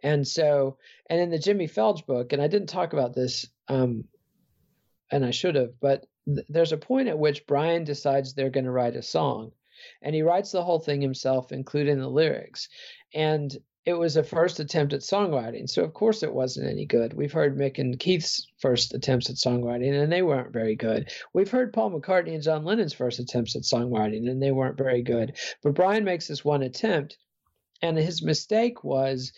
[0.02, 0.76] And so,
[1.08, 4.04] and in the Jimmy Phelge book, and I didn't talk about this, um,
[5.10, 8.64] and I should have, but th- there's a point at which Brian decides they're going
[8.64, 9.52] to write a song,
[10.00, 12.68] and he writes the whole thing himself, including the lyrics.
[13.14, 17.14] And it was a first attempt at songwriting, so of course it wasn't any good.
[17.14, 21.10] We've heard Mick and Keith's first attempts at songwriting, and they weren't very good.
[21.32, 25.02] We've heard Paul McCartney and John Lennon's first attempts at songwriting, and they weren't very
[25.02, 25.36] good.
[25.62, 27.18] But Brian makes this one attempt,
[27.82, 29.32] and his mistake was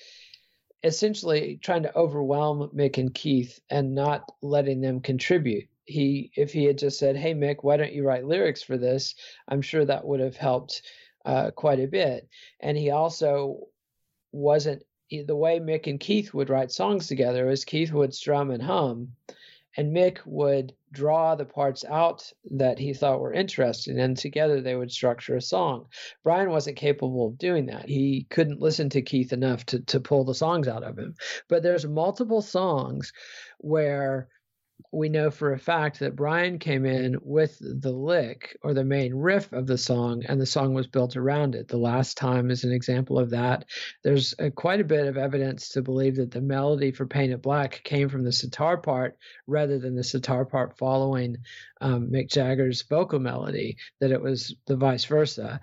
[0.83, 5.69] essentially trying to overwhelm Mick and Keith and not letting them contribute.
[5.85, 9.15] He, if he had just said, "Hey Mick, why don't you write lyrics for this?"
[9.49, 10.83] I'm sure that would have helped
[11.25, 12.29] uh, quite a bit.
[12.61, 13.69] And he also
[14.33, 18.63] wasn't the way Mick and Keith would write songs together is Keith would strum and
[18.63, 19.13] hum,
[19.77, 24.77] and Mick would draw the parts out that he thought were interesting, and together they
[24.77, 25.87] would structure a song.
[26.23, 27.89] Brian wasn't capable of doing that.
[27.89, 31.15] He couldn't listen to Keith enough to to pull the songs out of him.
[31.49, 33.13] But there's multiple songs
[33.59, 34.29] where
[34.95, 39.15] we know for a fact that Brian came in with the lick or the main
[39.15, 41.69] riff of the song, and the song was built around it.
[41.69, 43.65] The last time is an example of that.
[44.03, 47.43] There's a, quite a bit of evidence to believe that the melody for Paint It
[47.43, 51.39] Black came from the sitar part rather than the sitar part following
[51.81, 55.61] um, Mick Jagger's vocal melody, that it was the vice versa.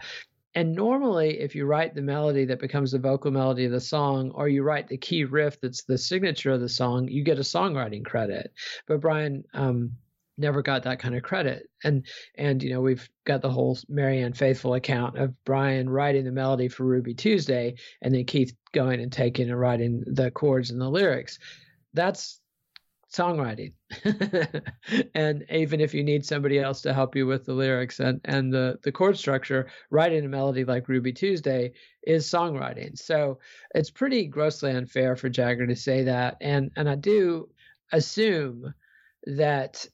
[0.53, 4.31] And normally, if you write the melody that becomes the vocal melody of the song,
[4.31, 7.41] or you write the key riff that's the signature of the song, you get a
[7.41, 8.51] songwriting credit.
[8.85, 9.93] But Brian um,
[10.37, 11.69] never got that kind of credit.
[11.85, 16.31] And and you know we've got the whole Marianne Faithfull account of Brian writing the
[16.31, 20.81] melody for Ruby Tuesday, and then Keith going and taking and writing the chords and
[20.81, 21.39] the lyrics.
[21.93, 22.40] That's
[23.11, 23.73] songwriting.
[25.13, 28.53] And even if you need somebody else to help you with the lyrics and and
[28.53, 32.97] the the chord structure writing a melody like ruby tuesday is songwriting.
[32.97, 33.39] So
[33.75, 36.37] it's pretty grossly unfair for jagger to say that.
[36.41, 37.49] And and i do
[37.91, 38.73] assume
[39.25, 39.85] that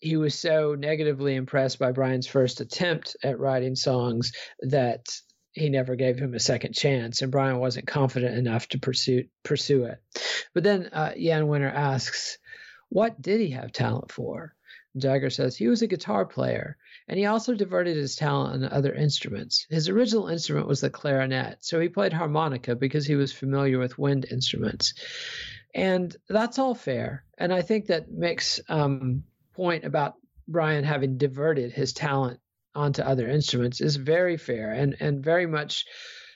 [0.00, 5.06] he was so negatively impressed by Brian's first attempt at writing songs that
[5.52, 9.84] he never gave him a second chance, and Brian wasn't confident enough to pursue pursue
[9.84, 10.02] it.
[10.52, 12.38] But then uh, Jann Wenner asks,
[12.90, 14.54] "What did he have talent for?"
[14.96, 16.76] Jagger says he was a guitar player,
[17.08, 19.66] and he also diverted his talent on other instruments.
[19.70, 23.98] His original instrument was the clarinet, so he played harmonica because he was familiar with
[23.98, 24.94] wind instruments,
[25.74, 27.24] and that's all fair.
[27.38, 29.24] And I think that Mick's um,
[29.54, 30.14] point about
[30.46, 32.38] Brian having diverted his talent
[32.74, 35.86] onto other instruments is very fair and and very much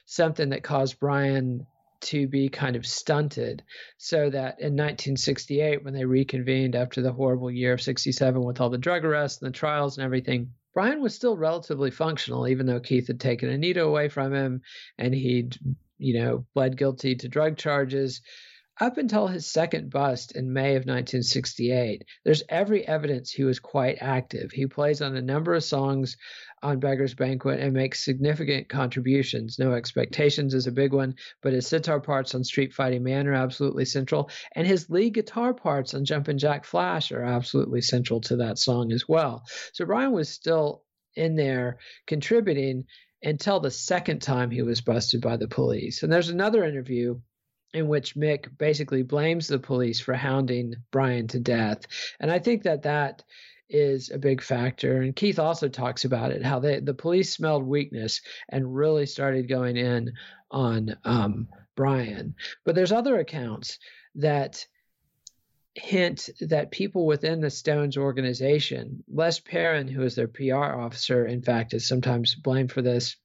[0.07, 1.67] something that caused Brian
[2.01, 3.63] to be kind of stunted
[3.97, 8.71] so that in 1968 when they reconvened after the horrible year of 67 with all
[8.71, 12.81] the drug arrests and the trials and everything Brian was still relatively functional even though
[12.81, 14.63] Keith had taken Anita away from him
[14.97, 15.59] and he'd
[15.99, 18.21] you know pled guilty to drug charges
[18.81, 23.99] up until his second bust in May of 1968, there's every evidence he was quite
[24.01, 24.53] active.
[24.53, 26.17] He plays on a number of songs
[26.63, 29.59] on Beggar's Banquet and makes significant contributions.
[29.59, 33.35] No Expectations is a big one, but his sitar parts on Street Fighting Man are
[33.35, 38.37] absolutely central, and his lead guitar parts on Jumpin' Jack Flash are absolutely central to
[38.37, 39.45] that song as well.
[39.73, 40.83] So Brian was still
[41.15, 42.85] in there contributing
[43.23, 46.03] until the second time he was busted by the police.
[46.03, 47.21] And there's another interview
[47.75, 51.83] in which Mick basically blames the police for hounding Brian to death.
[52.21, 53.23] And I think that that
[53.69, 55.03] is a big factor.
[55.03, 59.49] And Keith also talks about it how they, the police smelled weakness and really started
[59.49, 60.13] going in
[60.51, 62.35] on um, Brian.
[62.65, 63.79] But there's other accounts
[64.17, 64.67] that
[65.75, 71.43] hint that people within the Stones organization, Les Perrin, who is their PR officer, in
[71.43, 73.17] fact, is sometimes blamed for this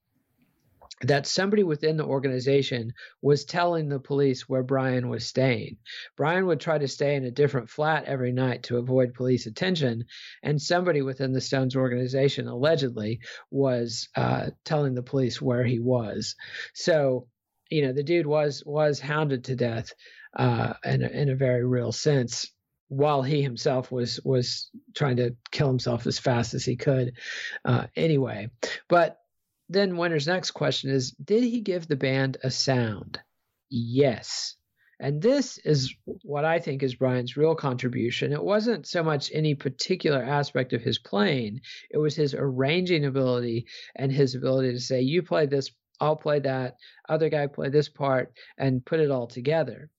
[1.01, 5.77] that somebody within the organization was telling the police where Brian was staying.
[6.15, 10.05] Brian would try to stay in a different flat every night to avoid police attention,
[10.43, 13.19] and somebody within the Stones organization allegedly
[13.51, 16.35] was uh, telling the police where he was.
[16.73, 17.27] So,
[17.69, 19.93] you know, the dude was was hounded to death
[20.35, 22.49] uh, in a, in a very real sense
[22.89, 27.13] while he himself was was trying to kill himself as fast as he could
[27.65, 28.49] uh, anyway
[28.87, 29.17] but
[29.73, 33.19] then Wenner's next question is Did he give the band a sound?
[33.69, 34.55] Yes.
[34.99, 38.31] And this is what I think is Brian's real contribution.
[38.31, 41.61] It wasn't so much any particular aspect of his playing,
[41.91, 43.65] it was his arranging ability
[43.95, 46.77] and his ability to say, You play this, I'll play that,
[47.09, 49.89] other guy play this part, and put it all together.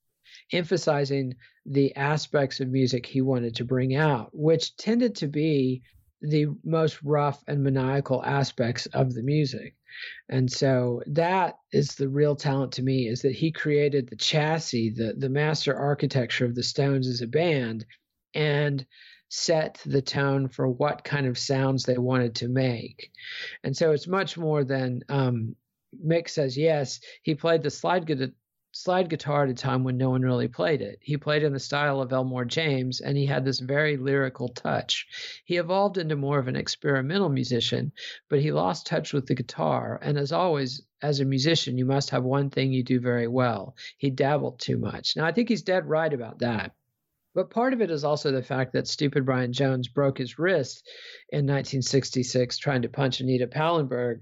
[0.53, 1.35] Emphasizing
[1.67, 5.83] the aspects of music he wanted to bring out, which tended to be
[6.21, 9.77] the most rough and maniacal aspects of the music.
[10.29, 14.91] And so that is the real talent to me is that he created the chassis,
[14.91, 17.85] the the master architecture of the Stones as a band
[18.35, 18.85] and
[19.29, 23.11] set the tone for what kind of sounds they wanted to make.
[23.63, 25.57] And so it's much more than um,
[26.05, 28.07] Mick says, yes, he played the slide
[28.75, 30.99] slide guitar at a time when no one really played it.
[31.01, 35.07] He played in the style of Elmore James, and he had this very lyrical touch.
[35.45, 37.93] He evolved into more of an experimental musician,
[38.29, 40.01] but he lost touch with the guitar.
[40.03, 43.77] And as always, as a musician, you must have one thing you do very well.
[43.97, 45.17] He dabbled too much.
[45.17, 46.73] Now, I think he's dead right about that.
[47.33, 50.85] But part of it is also the fact that stupid Brian Jones broke his wrist
[51.31, 54.21] in 1966 trying to punch Anita Pallenberg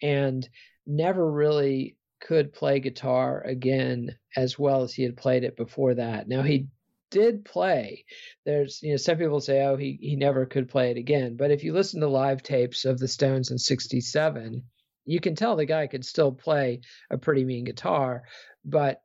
[0.00, 0.48] and
[0.86, 6.28] never really could play guitar again as well as he had played it before that.
[6.28, 6.68] Now he
[7.10, 8.04] did play.
[8.44, 11.50] There's you know some people say oh he he never could play it again, but
[11.50, 14.62] if you listen to live tapes of the Stones in 67,
[15.06, 18.22] you can tell the guy could still play a pretty mean guitar,
[18.64, 19.02] but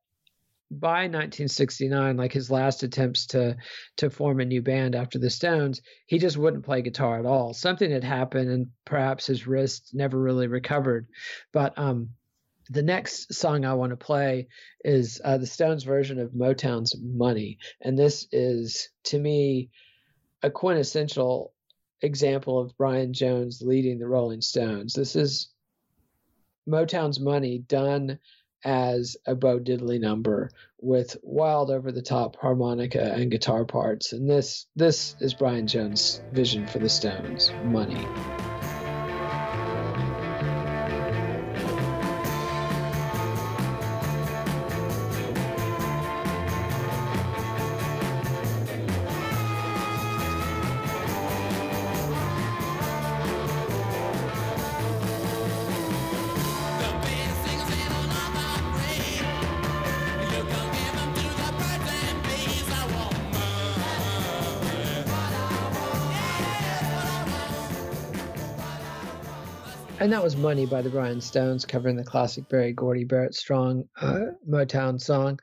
[0.72, 3.56] by 1969 like his last attempts to
[3.98, 7.54] to form a new band after the stones he just wouldn't play guitar at all
[7.54, 11.08] something had happened and perhaps his wrist never really recovered
[11.54, 12.10] but um
[12.70, 14.48] the next song I want to play
[14.84, 17.60] is uh, the Stones version of Motown's Money.
[17.82, 19.70] And this is, to me,
[20.42, 21.54] a quintessential
[22.02, 24.94] example of Brian Jones leading the Rolling Stones.
[24.94, 25.50] This is
[26.68, 28.20] Motown's Money done
[28.64, 30.50] as a Bo Diddley number
[30.80, 34.12] with wild over the top harmonica and guitar parts.
[34.12, 38.06] And this this is Brian Jones' vision for the Stones, Money.
[70.26, 75.00] Was Money by the Brian Stones, covering the classic Berry Gordy Barrett Strong uh, Motown
[75.00, 75.40] song.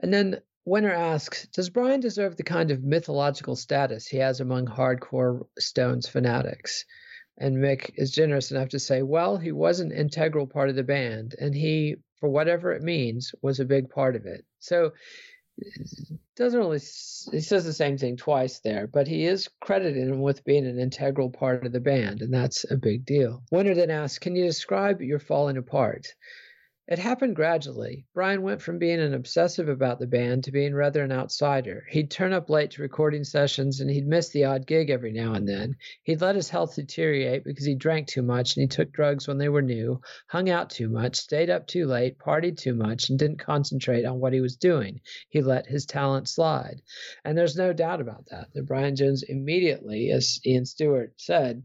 [0.00, 4.66] And then Wenner asks Does Brian deserve the kind of mythological status he has among
[4.66, 6.84] hardcore Stones fanatics?
[7.38, 10.84] And Mick is generous enough to say, Well, he was an integral part of the
[10.84, 14.44] band, and he, for whatever it means, was a big part of it.
[14.58, 14.92] So
[16.36, 20.66] doesn't really he says the same thing twice there but he is credited with being
[20.66, 23.42] an integral part of the band and that's a big deal.
[23.52, 26.06] Wenner then asks can you describe your falling apart
[26.90, 28.06] it happened gradually.
[28.14, 31.84] Brian went from being an obsessive about the band to being rather an outsider.
[31.90, 35.34] He'd turn up late to recording sessions and he'd miss the odd gig every now
[35.34, 35.76] and then.
[36.04, 39.36] He'd let his health deteriorate because he drank too much and he took drugs when
[39.36, 43.18] they were new, hung out too much, stayed up too late, partied too much, and
[43.18, 45.02] didn't concentrate on what he was doing.
[45.28, 46.80] He let his talent slide.
[47.22, 51.62] And there's no doubt about that, that Brian Jones immediately, as Ian Stewart said,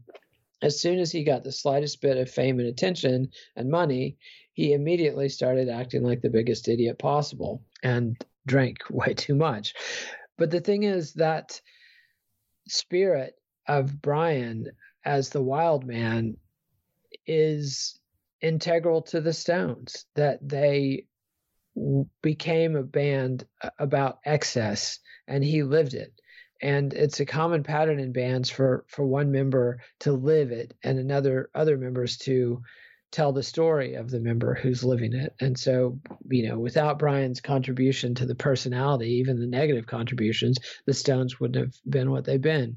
[0.60, 4.16] as soon as he got the slightest bit of fame and attention and money,
[4.54, 9.74] he immediately started acting like the biggest idiot possible and drank way too much.
[10.38, 11.60] But the thing is that
[12.68, 13.34] spirit
[13.68, 14.66] of Brian
[15.04, 16.36] as the wild man
[17.26, 17.98] is
[18.40, 21.06] integral to the Stones, that they
[22.22, 23.46] became a band
[23.78, 26.12] about excess and he lived it
[26.62, 30.98] and it's a common pattern in bands for for one member to live it and
[30.98, 32.62] another other members to
[33.14, 35.34] tell the story of the member who's living it.
[35.40, 40.94] And so, you know, without Brian's contribution to the personality, even the negative contributions, the
[40.94, 42.76] Stones wouldn't have been what they've been.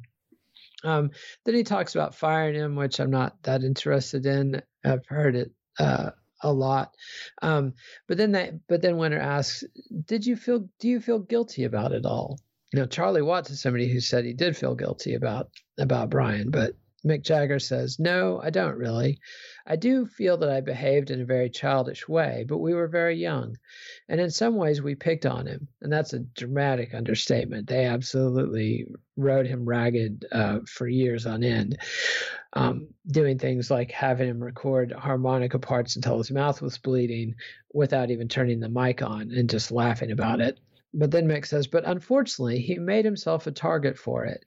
[0.84, 1.10] Um,
[1.44, 4.62] then he talks about firing him, which I'm not that interested in.
[4.86, 6.12] I've heard it uh,
[6.42, 6.94] a lot.
[7.42, 7.74] Um,
[8.08, 9.64] but then that, but then Wenner asks,
[10.06, 10.70] "Did you feel?
[10.80, 12.40] Do you feel guilty about it all?"
[12.74, 16.76] Know, Charlie Watts is somebody who said he did feel guilty about about Brian, but
[17.08, 19.20] Mick Jagger says, No, I don't really.
[19.66, 23.16] I do feel that I behaved in a very childish way, but we were very
[23.16, 23.58] young.
[24.10, 25.68] And in some ways, we picked on him.
[25.82, 27.68] And that's a dramatic understatement.
[27.68, 31.80] They absolutely rode him ragged uh, for years on end,
[32.54, 37.36] um, doing things like having him record harmonica parts until his mouth was bleeding
[37.74, 40.60] without even turning the mic on and just laughing about it.
[40.94, 44.46] But then Mick says, But unfortunately, he made himself a target for it.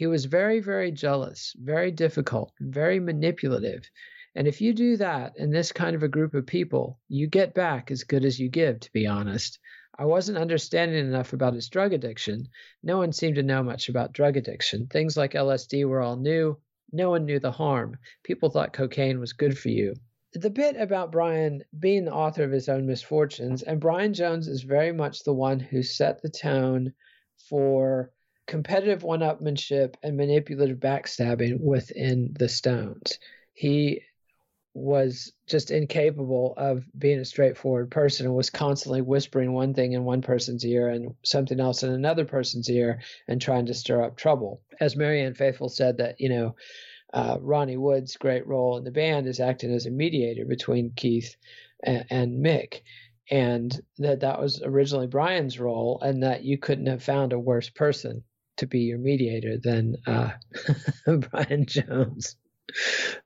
[0.00, 3.90] He was very, very jealous, very difficult, very manipulative.
[4.34, 7.52] And if you do that in this kind of a group of people, you get
[7.52, 9.58] back as good as you give, to be honest.
[9.98, 12.48] I wasn't understanding enough about his drug addiction.
[12.82, 14.86] No one seemed to know much about drug addiction.
[14.86, 16.56] Things like LSD were all new.
[16.90, 17.98] No one knew the harm.
[18.22, 19.96] People thought cocaine was good for you.
[20.32, 24.62] The bit about Brian being the author of his own misfortunes, and Brian Jones is
[24.62, 26.94] very much the one who set the tone
[27.50, 28.10] for
[28.50, 33.20] competitive one upmanship and manipulative backstabbing within the Stones.
[33.54, 34.02] He
[34.74, 40.04] was just incapable of being a straightforward person and was constantly whispering one thing in
[40.04, 44.16] one person's ear and something else in another person's ear and trying to stir up
[44.16, 44.60] trouble.
[44.80, 46.56] As Marianne Faithfull said, that, you know,
[47.14, 51.36] uh, Ronnie Wood's great role in the band is acting as a mediator between Keith
[51.84, 52.80] and, and Mick
[53.30, 57.70] and that that was originally Brian's role, and that you couldn't have found a worse
[57.70, 58.24] person
[58.60, 60.30] to be your mediator than uh,
[61.30, 62.36] Brian Jones.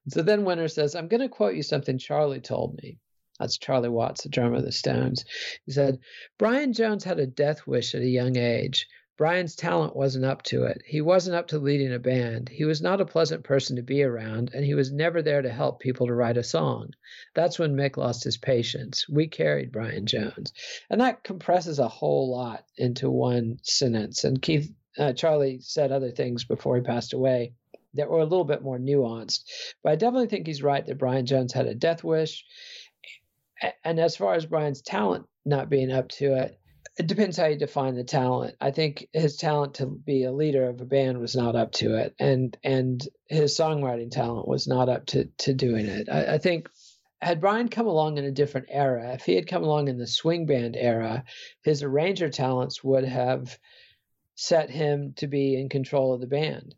[0.08, 2.98] So then Wenner says, I'm going to quote you something Charlie told me.
[3.38, 5.24] That's Charlie Watts, the drummer of the Stones.
[5.66, 5.98] He said,
[6.38, 8.88] Brian Jones had a death wish at a young age.
[9.16, 10.82] Brian's talent wasn't up to it.
[10.84, 12.48] He wasn't up to leading a band.
[12.48, 15.52] He was not a pleasant person to be around, and he was never there to
[15.52, 16.90] help people to write a song.
[17.34, 19.08] That's when Mick lost his patience.
[19.08, 20.52] We carried Brian Jones.
[20.90, 24.24] And that compresses a whole lot into one sentence.
[24.24, 27.52] And Keith uh, Charlie said other things before he passed away
[27.94, 29.44] that were a little bit more nuanced.
[29.82, 32.44] But I definitely think he's right that Brian Jones had a death wish.
[33.84, 36.58] And as far as Brian's talent not being up to it,
[36.96, 38.56] it depends how you define the talent.
[38.60, 41.96] I think his talent to be a leader of a band was not up to
[41.96, 46.08] it, and and his songwriting talent was not up to to doing it.
[46.08, 46.68] I, I think
[47.20, 50.06] had Brian come along in a different era, if he had come along in the
[50.06, 51.24] swing band era,
[51.62, 53.58] his arranger talents would have
[54.34, 56.74] set him to be in control of the band.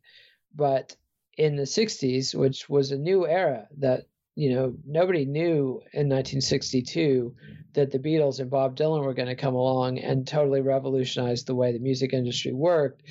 [0.54, 0.96] But
[1.36, 7.34] in the 60s, which was a new era that, you know, nobody knew in 1962
[7.74, 11.54] that the Beatles and Bob Dylan were going to come along and totally revolutionize the
[11.54, 13.02] way the music industry worked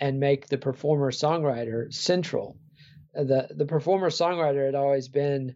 [0.00, 2.56] and make the performer songwriter central.
[3.14, 5.54] The the performer songwriter had always been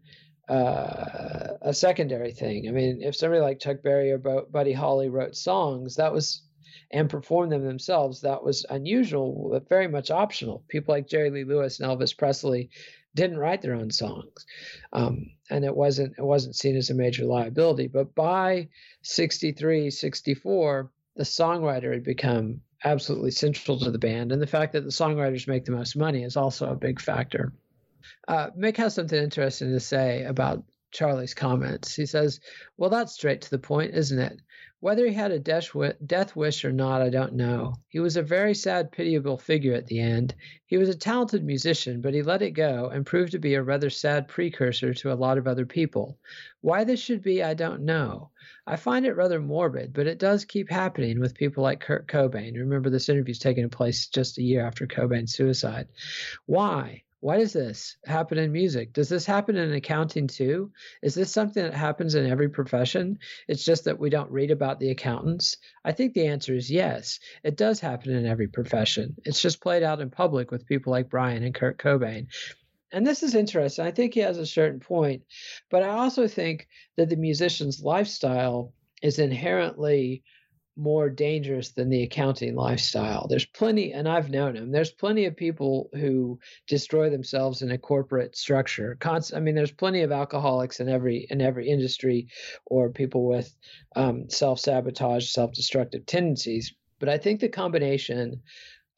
[0.48, 2.68] uh, a secondary thing.
[2.68, 6.42] I mean, if somebody like Chuck Berry or Buddy Holly wrote songs, that was
[6.90, 10.64] and perform them themselves, that was unusual, but very much optional.
[10.68, 12.70] People like Jerry Lee Lewis and Elvis Presley
[13.14, 14.46] didn't write their own songs,
[14.92, 17.88] um, and it wasn't it wasn't seen as a major liability.
[17.88, 18.68] But by
[19.02, 24.84] 63, 64, the songwriter had become absolutely central to the band, and the fact that
[24.84, 27.52] the songwriters make the most money is also a big factor.
[28.26, 31.94] Uh, Mick has something interesting to say about Charlie's comments.
[31.94, 32.40] He says,
[32.76, 34.40] Well, that's straight to the point, isn't it?
[34.80, 37.74] Whether he had a death wish or not, I don't know.
[37.88, 40.36] He was a very sad, pitiable figure at the end.
[40.66, 43.62] He was a talented musician, but he let it go and proved to be a
[43.62, 46.16] rather sad precursor to a lot of other people.
[46.60, 48.30] Why this should be, I don't know.
[48.68, 52.56] I find it rather morbid, but it does keep happening with people like Kurt Cobain.
[52.56, 55.88] Remember, this interview is taking place just a year after Cobain's suicide.
[56.46, 57.02] Why?
[57.20, 58.92] Why does this happen in music?
[58.92, 60.70] Does this happen in accounting too?
[61.02, 63.18] Is this something that happens in every profession?
[63.48, 65.56] It's just that we don't read about the accountants?
[65.84, 67.18] I think the answer is yes.
[67.42, 69.16] It does happen in every profession.
[69.24, 72.28] It's just played out in public with people like Brian and Kurt Cobain.
[72.92, 73.84] And this is interesting.
[73.84, 75.22] I think he has a certain point,
[75.70, 80.22] but I also think that the musician's lifestyle is inherently
[80.78, 83.26] more dangerous than the accounting lifestyle.
[83.28, 84.70] There's plenty, and I've known them.
[84.70, 88.96] There's plenty of people who destroy themselves in a corporate structure.
[89.00, 92.28] Const- I mean, there's plenty of alcoholics in every in every industry,
[92.66, 93.54] or people with
[93.96, 96.74] um, self sabotage, self destructive tendencies.
[97.00, 98.42] But I think the combination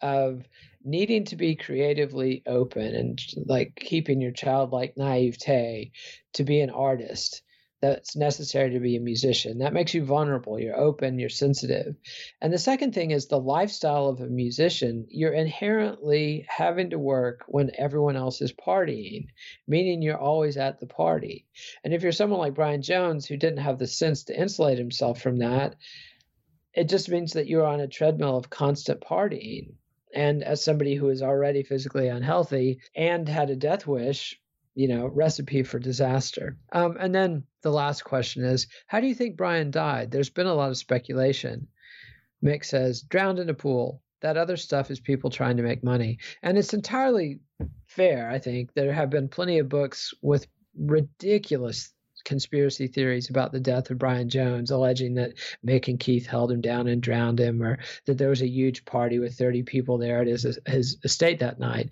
[0.03, 0.47] of
[0.85, 5.93] needing to be creatively open and like keeping your childlike naivete
[6.35, 7.43] to be an artist
[7.81, 9.59] that's necessary to be a musician.
[9.59, 10.59] That makes you vulnerable.
[10.59, 11.97] You're open, you're sensitive.
[12.41, 15.07] And the second thing is the lifestyle of a musician.
[15.09, 19.29] You're inherently having to work when everyone else is partying,
[19.67, 21.47] meaning you're always at the party.
[21.83, 25.23] And if you're someone like Brian Jones who didn't have the sense to insulate himself
[25.23, 25.77] from that,
[26.75, 29.75] it just means that you're on a treadmill of constant partying.
[30.15, 34.41] And as somebody who is already physically unhealthy and had a death wish,
[34.81, 36.57] you know, recipe for disaster.
[36.73, 40.11] Um, and then the last question is How do you think Brian died?
[40.11, 41.69] There's been a lot of speculation.
[42.43, 44.01] Mick says, drowned in a pool.
[44.23, 46.19] That other stuff is people trying to make money.
[46.43, 47.41] And it's entirely
[47.89, 48.73] fair, I think.
[48.73, 51.93] There have been plenty of books with ridiculous
[52.25, 55.35] conspiracy theories about the death of Brian Jones, alleging that
[55.67, 58.87] Mick and Keith held him down and drowned him, or that there was a huge
[58.87, 61.91] party with 30 people there at his, his estate that night.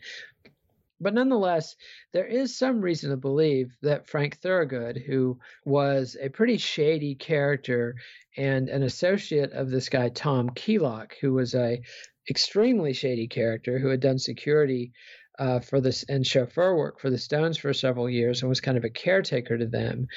[1.01, 1.77] But nonetheless,
[2.13, 7.95] there is some reason to believe that Frank Thorogood, who was a pretty shady character
[8.37, 11.81] and an associate of this guy Tom Keylock, who was a
[12.29, 14.93] extremely shady character who had done security
[15.39, 18.77] uh, for this and chauffeur work for the Stones for several years and was kind
[18.77, 20.09] of a caretaker to them.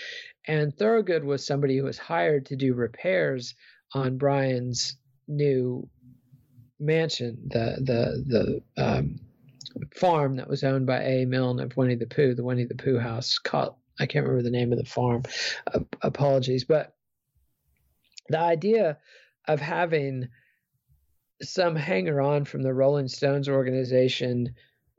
[0.47, 3.53] And Thorogood was somebody who was hired to do repairs
[3.93, 5.87] on Brian's new
[6.79, 9.19] mansion, the the the um,
[9.95, 11.25] farm that was owned by A.
[11.25, 13.37] Milne of Winnie the Pooh, the Winnie the Pooh house.
[13.37, 15.23] Called, I can't remember the name of the farm.
[15.73, 16.95] Uh, apologies, but
[18.29, 18.97] the idea
[19.47, 20.29] of having
[21.41, 24.53] some hanger on from the Rolling Stones organization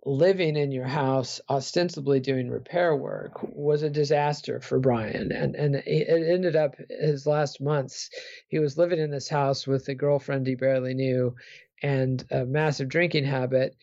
[0.04, 5.30] living in your house, ostensibly doing repair work, was a disaster for Brian.
[5.30, 8.10] And and it ended up his last months.
[8.48, 11.36] He was living in this house with a girlfriend he barely knew,
[11.82, 13.76] and a massive drinking habit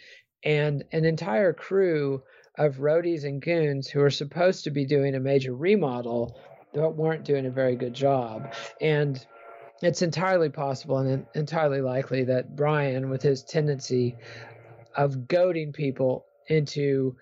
[0.44, 2.22] and an entire crew
[2.58, 6.38] of roadies and goons who were supposed to be doing a major remodel
[6.74, 8.54] but weren't doing a very good job.
[8.80, 9.26] And
[9.82, 14.16] it's entirely possible and entirely likely that Brian, with his tendency
[14.96, 17.16] of goading people into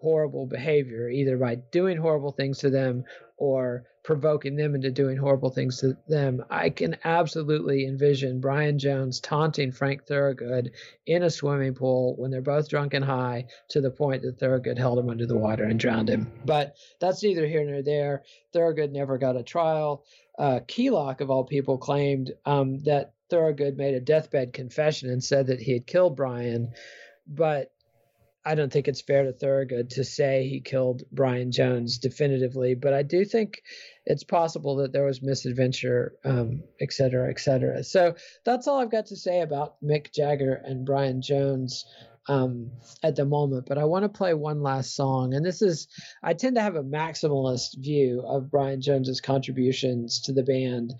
[0.00, 3.04] horrible behavior, either by doing horrible things to them
[3.36, 6.44] or provoking them into doing horrible things to them.
[6.50, 10.72] I can absolutely envision Brian Jones taunting Frank Thorogood
[11.06, 14.78] in a swimming pool when they're both drunk and high to the point that Thorogood
[14.78, 16.30] held him under the water and drowned him.
[16.44, 18.22] But that's neither here nor there.
[18.52, 20.04] Thorogood never got a trial.
[20.38, 25.46] Uh, Keylock, of all people, claimed um, that Thorogood made a deathbed confession and said
[25.46, 26.72] that he had killed Brian.
[27.26, 27.72] But
[28.44, 32.92] I don't think it's fair to Thorogood to say he killed Brian Jones definitively, but
[32.92, 33.62] I do think
[34.04, 37.84] it's possible that there was misadventure, um, et cetera, et cetera.
[37.84, 41.84] So that's all I've got to say about Mick Jagger and Brian Jones
[42.28, 42.72] um,
[43.02, 43.66] at the moment.
[43.66, 45.88] But I want to play one last song, and this is
[46.22, 50.94] I tend to have a maximalist view of Brian Jones's contributions to the band,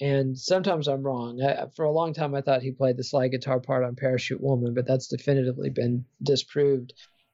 [0.00, 1.40] and sometimes I'm wrong.
[1.42, 4.40] I, for a long time, I thought he played the slide guitar part on Parachute
[4.40, 6.92] Woman, but that's definitively been disproved.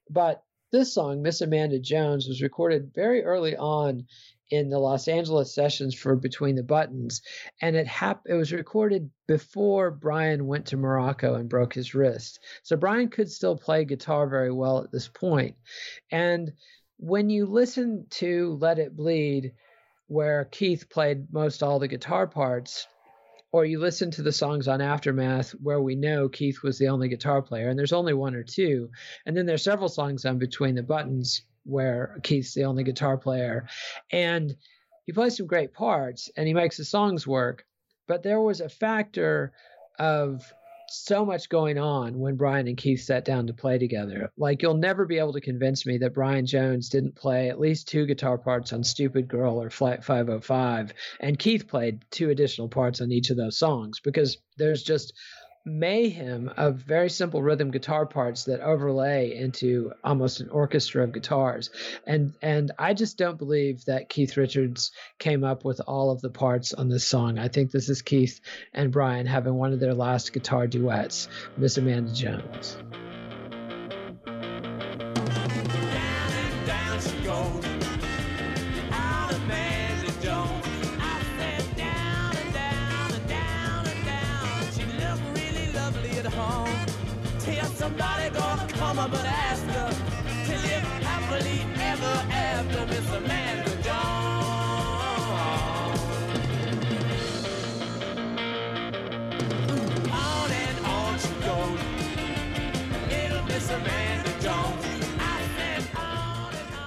[0.08, 0.42] But
[0.72, 4.06] this song, Miss Amanda Jones, was recorded very early on
[4.50, 7.22] in the Los Angeles sessions for Between the Buttons,
[7.62, 12.40] and it hap- it was recorded before Brian went to Morocco and broke his wrist.
[12.62, 15.56] So Brian could still play guitar very well at this point.
[16.10, 16.52] And
[16.98, 19.52] when you listen to Let It Bleed,
[20.10, 22.88] where Keith played most all the guitar parts,
[23.52, 27.08] or you listen to the songs on Aftermath where we know Keith was the only
[27.08, 28.90] guitar player, and there's only one or two.
[29.24, 33.68] And then there's several songs on Between the Buttons where Keith's the only guitar player.
[34.10, 34.56] And
[35.06, 37.64] he plays some great parts and he makes the songs work.
[38.08, 39.52] But there was a factor
[39.96, 40.52] of
[40.90, 44.32] so much going on when Brian and Keith sat down to play together.
[44.36, 47.88] Like you'll never be able to convince me that Brian Jones didn't play at least
[47.88, 53.00] two guitar parts on Stupid Girl or Flight 505 and Keith played two additional parts
[53.00, 55.14] on each of those songs because there's just
[55.64, 61.70] mayhem of very simple rhythm guitar parts that overlay into almost an orchestra of guitars.
[62.06, 66.30] And and I just don't believe that Keith Richards came up with all of the
[66.30, 67.38] parts on this song.
[67.38, 68.40] I think this is Keith
[68.72, 72.76] and Brian having one of their last guitar duets Miss Amanda Jones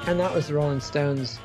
[0.06, 1.40] And that was the Rolling Stones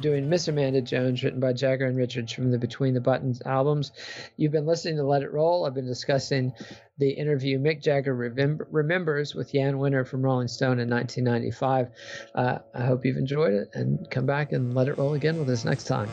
[0.00, 3.90] doing Miss Amanda Jones, written by Jagger and Richards from the Between the Buttons albums.
[4.36, 5.66] You've been listening to Let It Roll.
[5.66, 6.52] I've been discussing
[6.98, 11.88] the interview Mick Jagger Remember, Remembers with Jann Wenner from Rolling Stone in 1995.
[12.36, 15.50] Uh, I hope you've enjoyed it and come back and let it roll again with
[15.50, 16.08] us next time.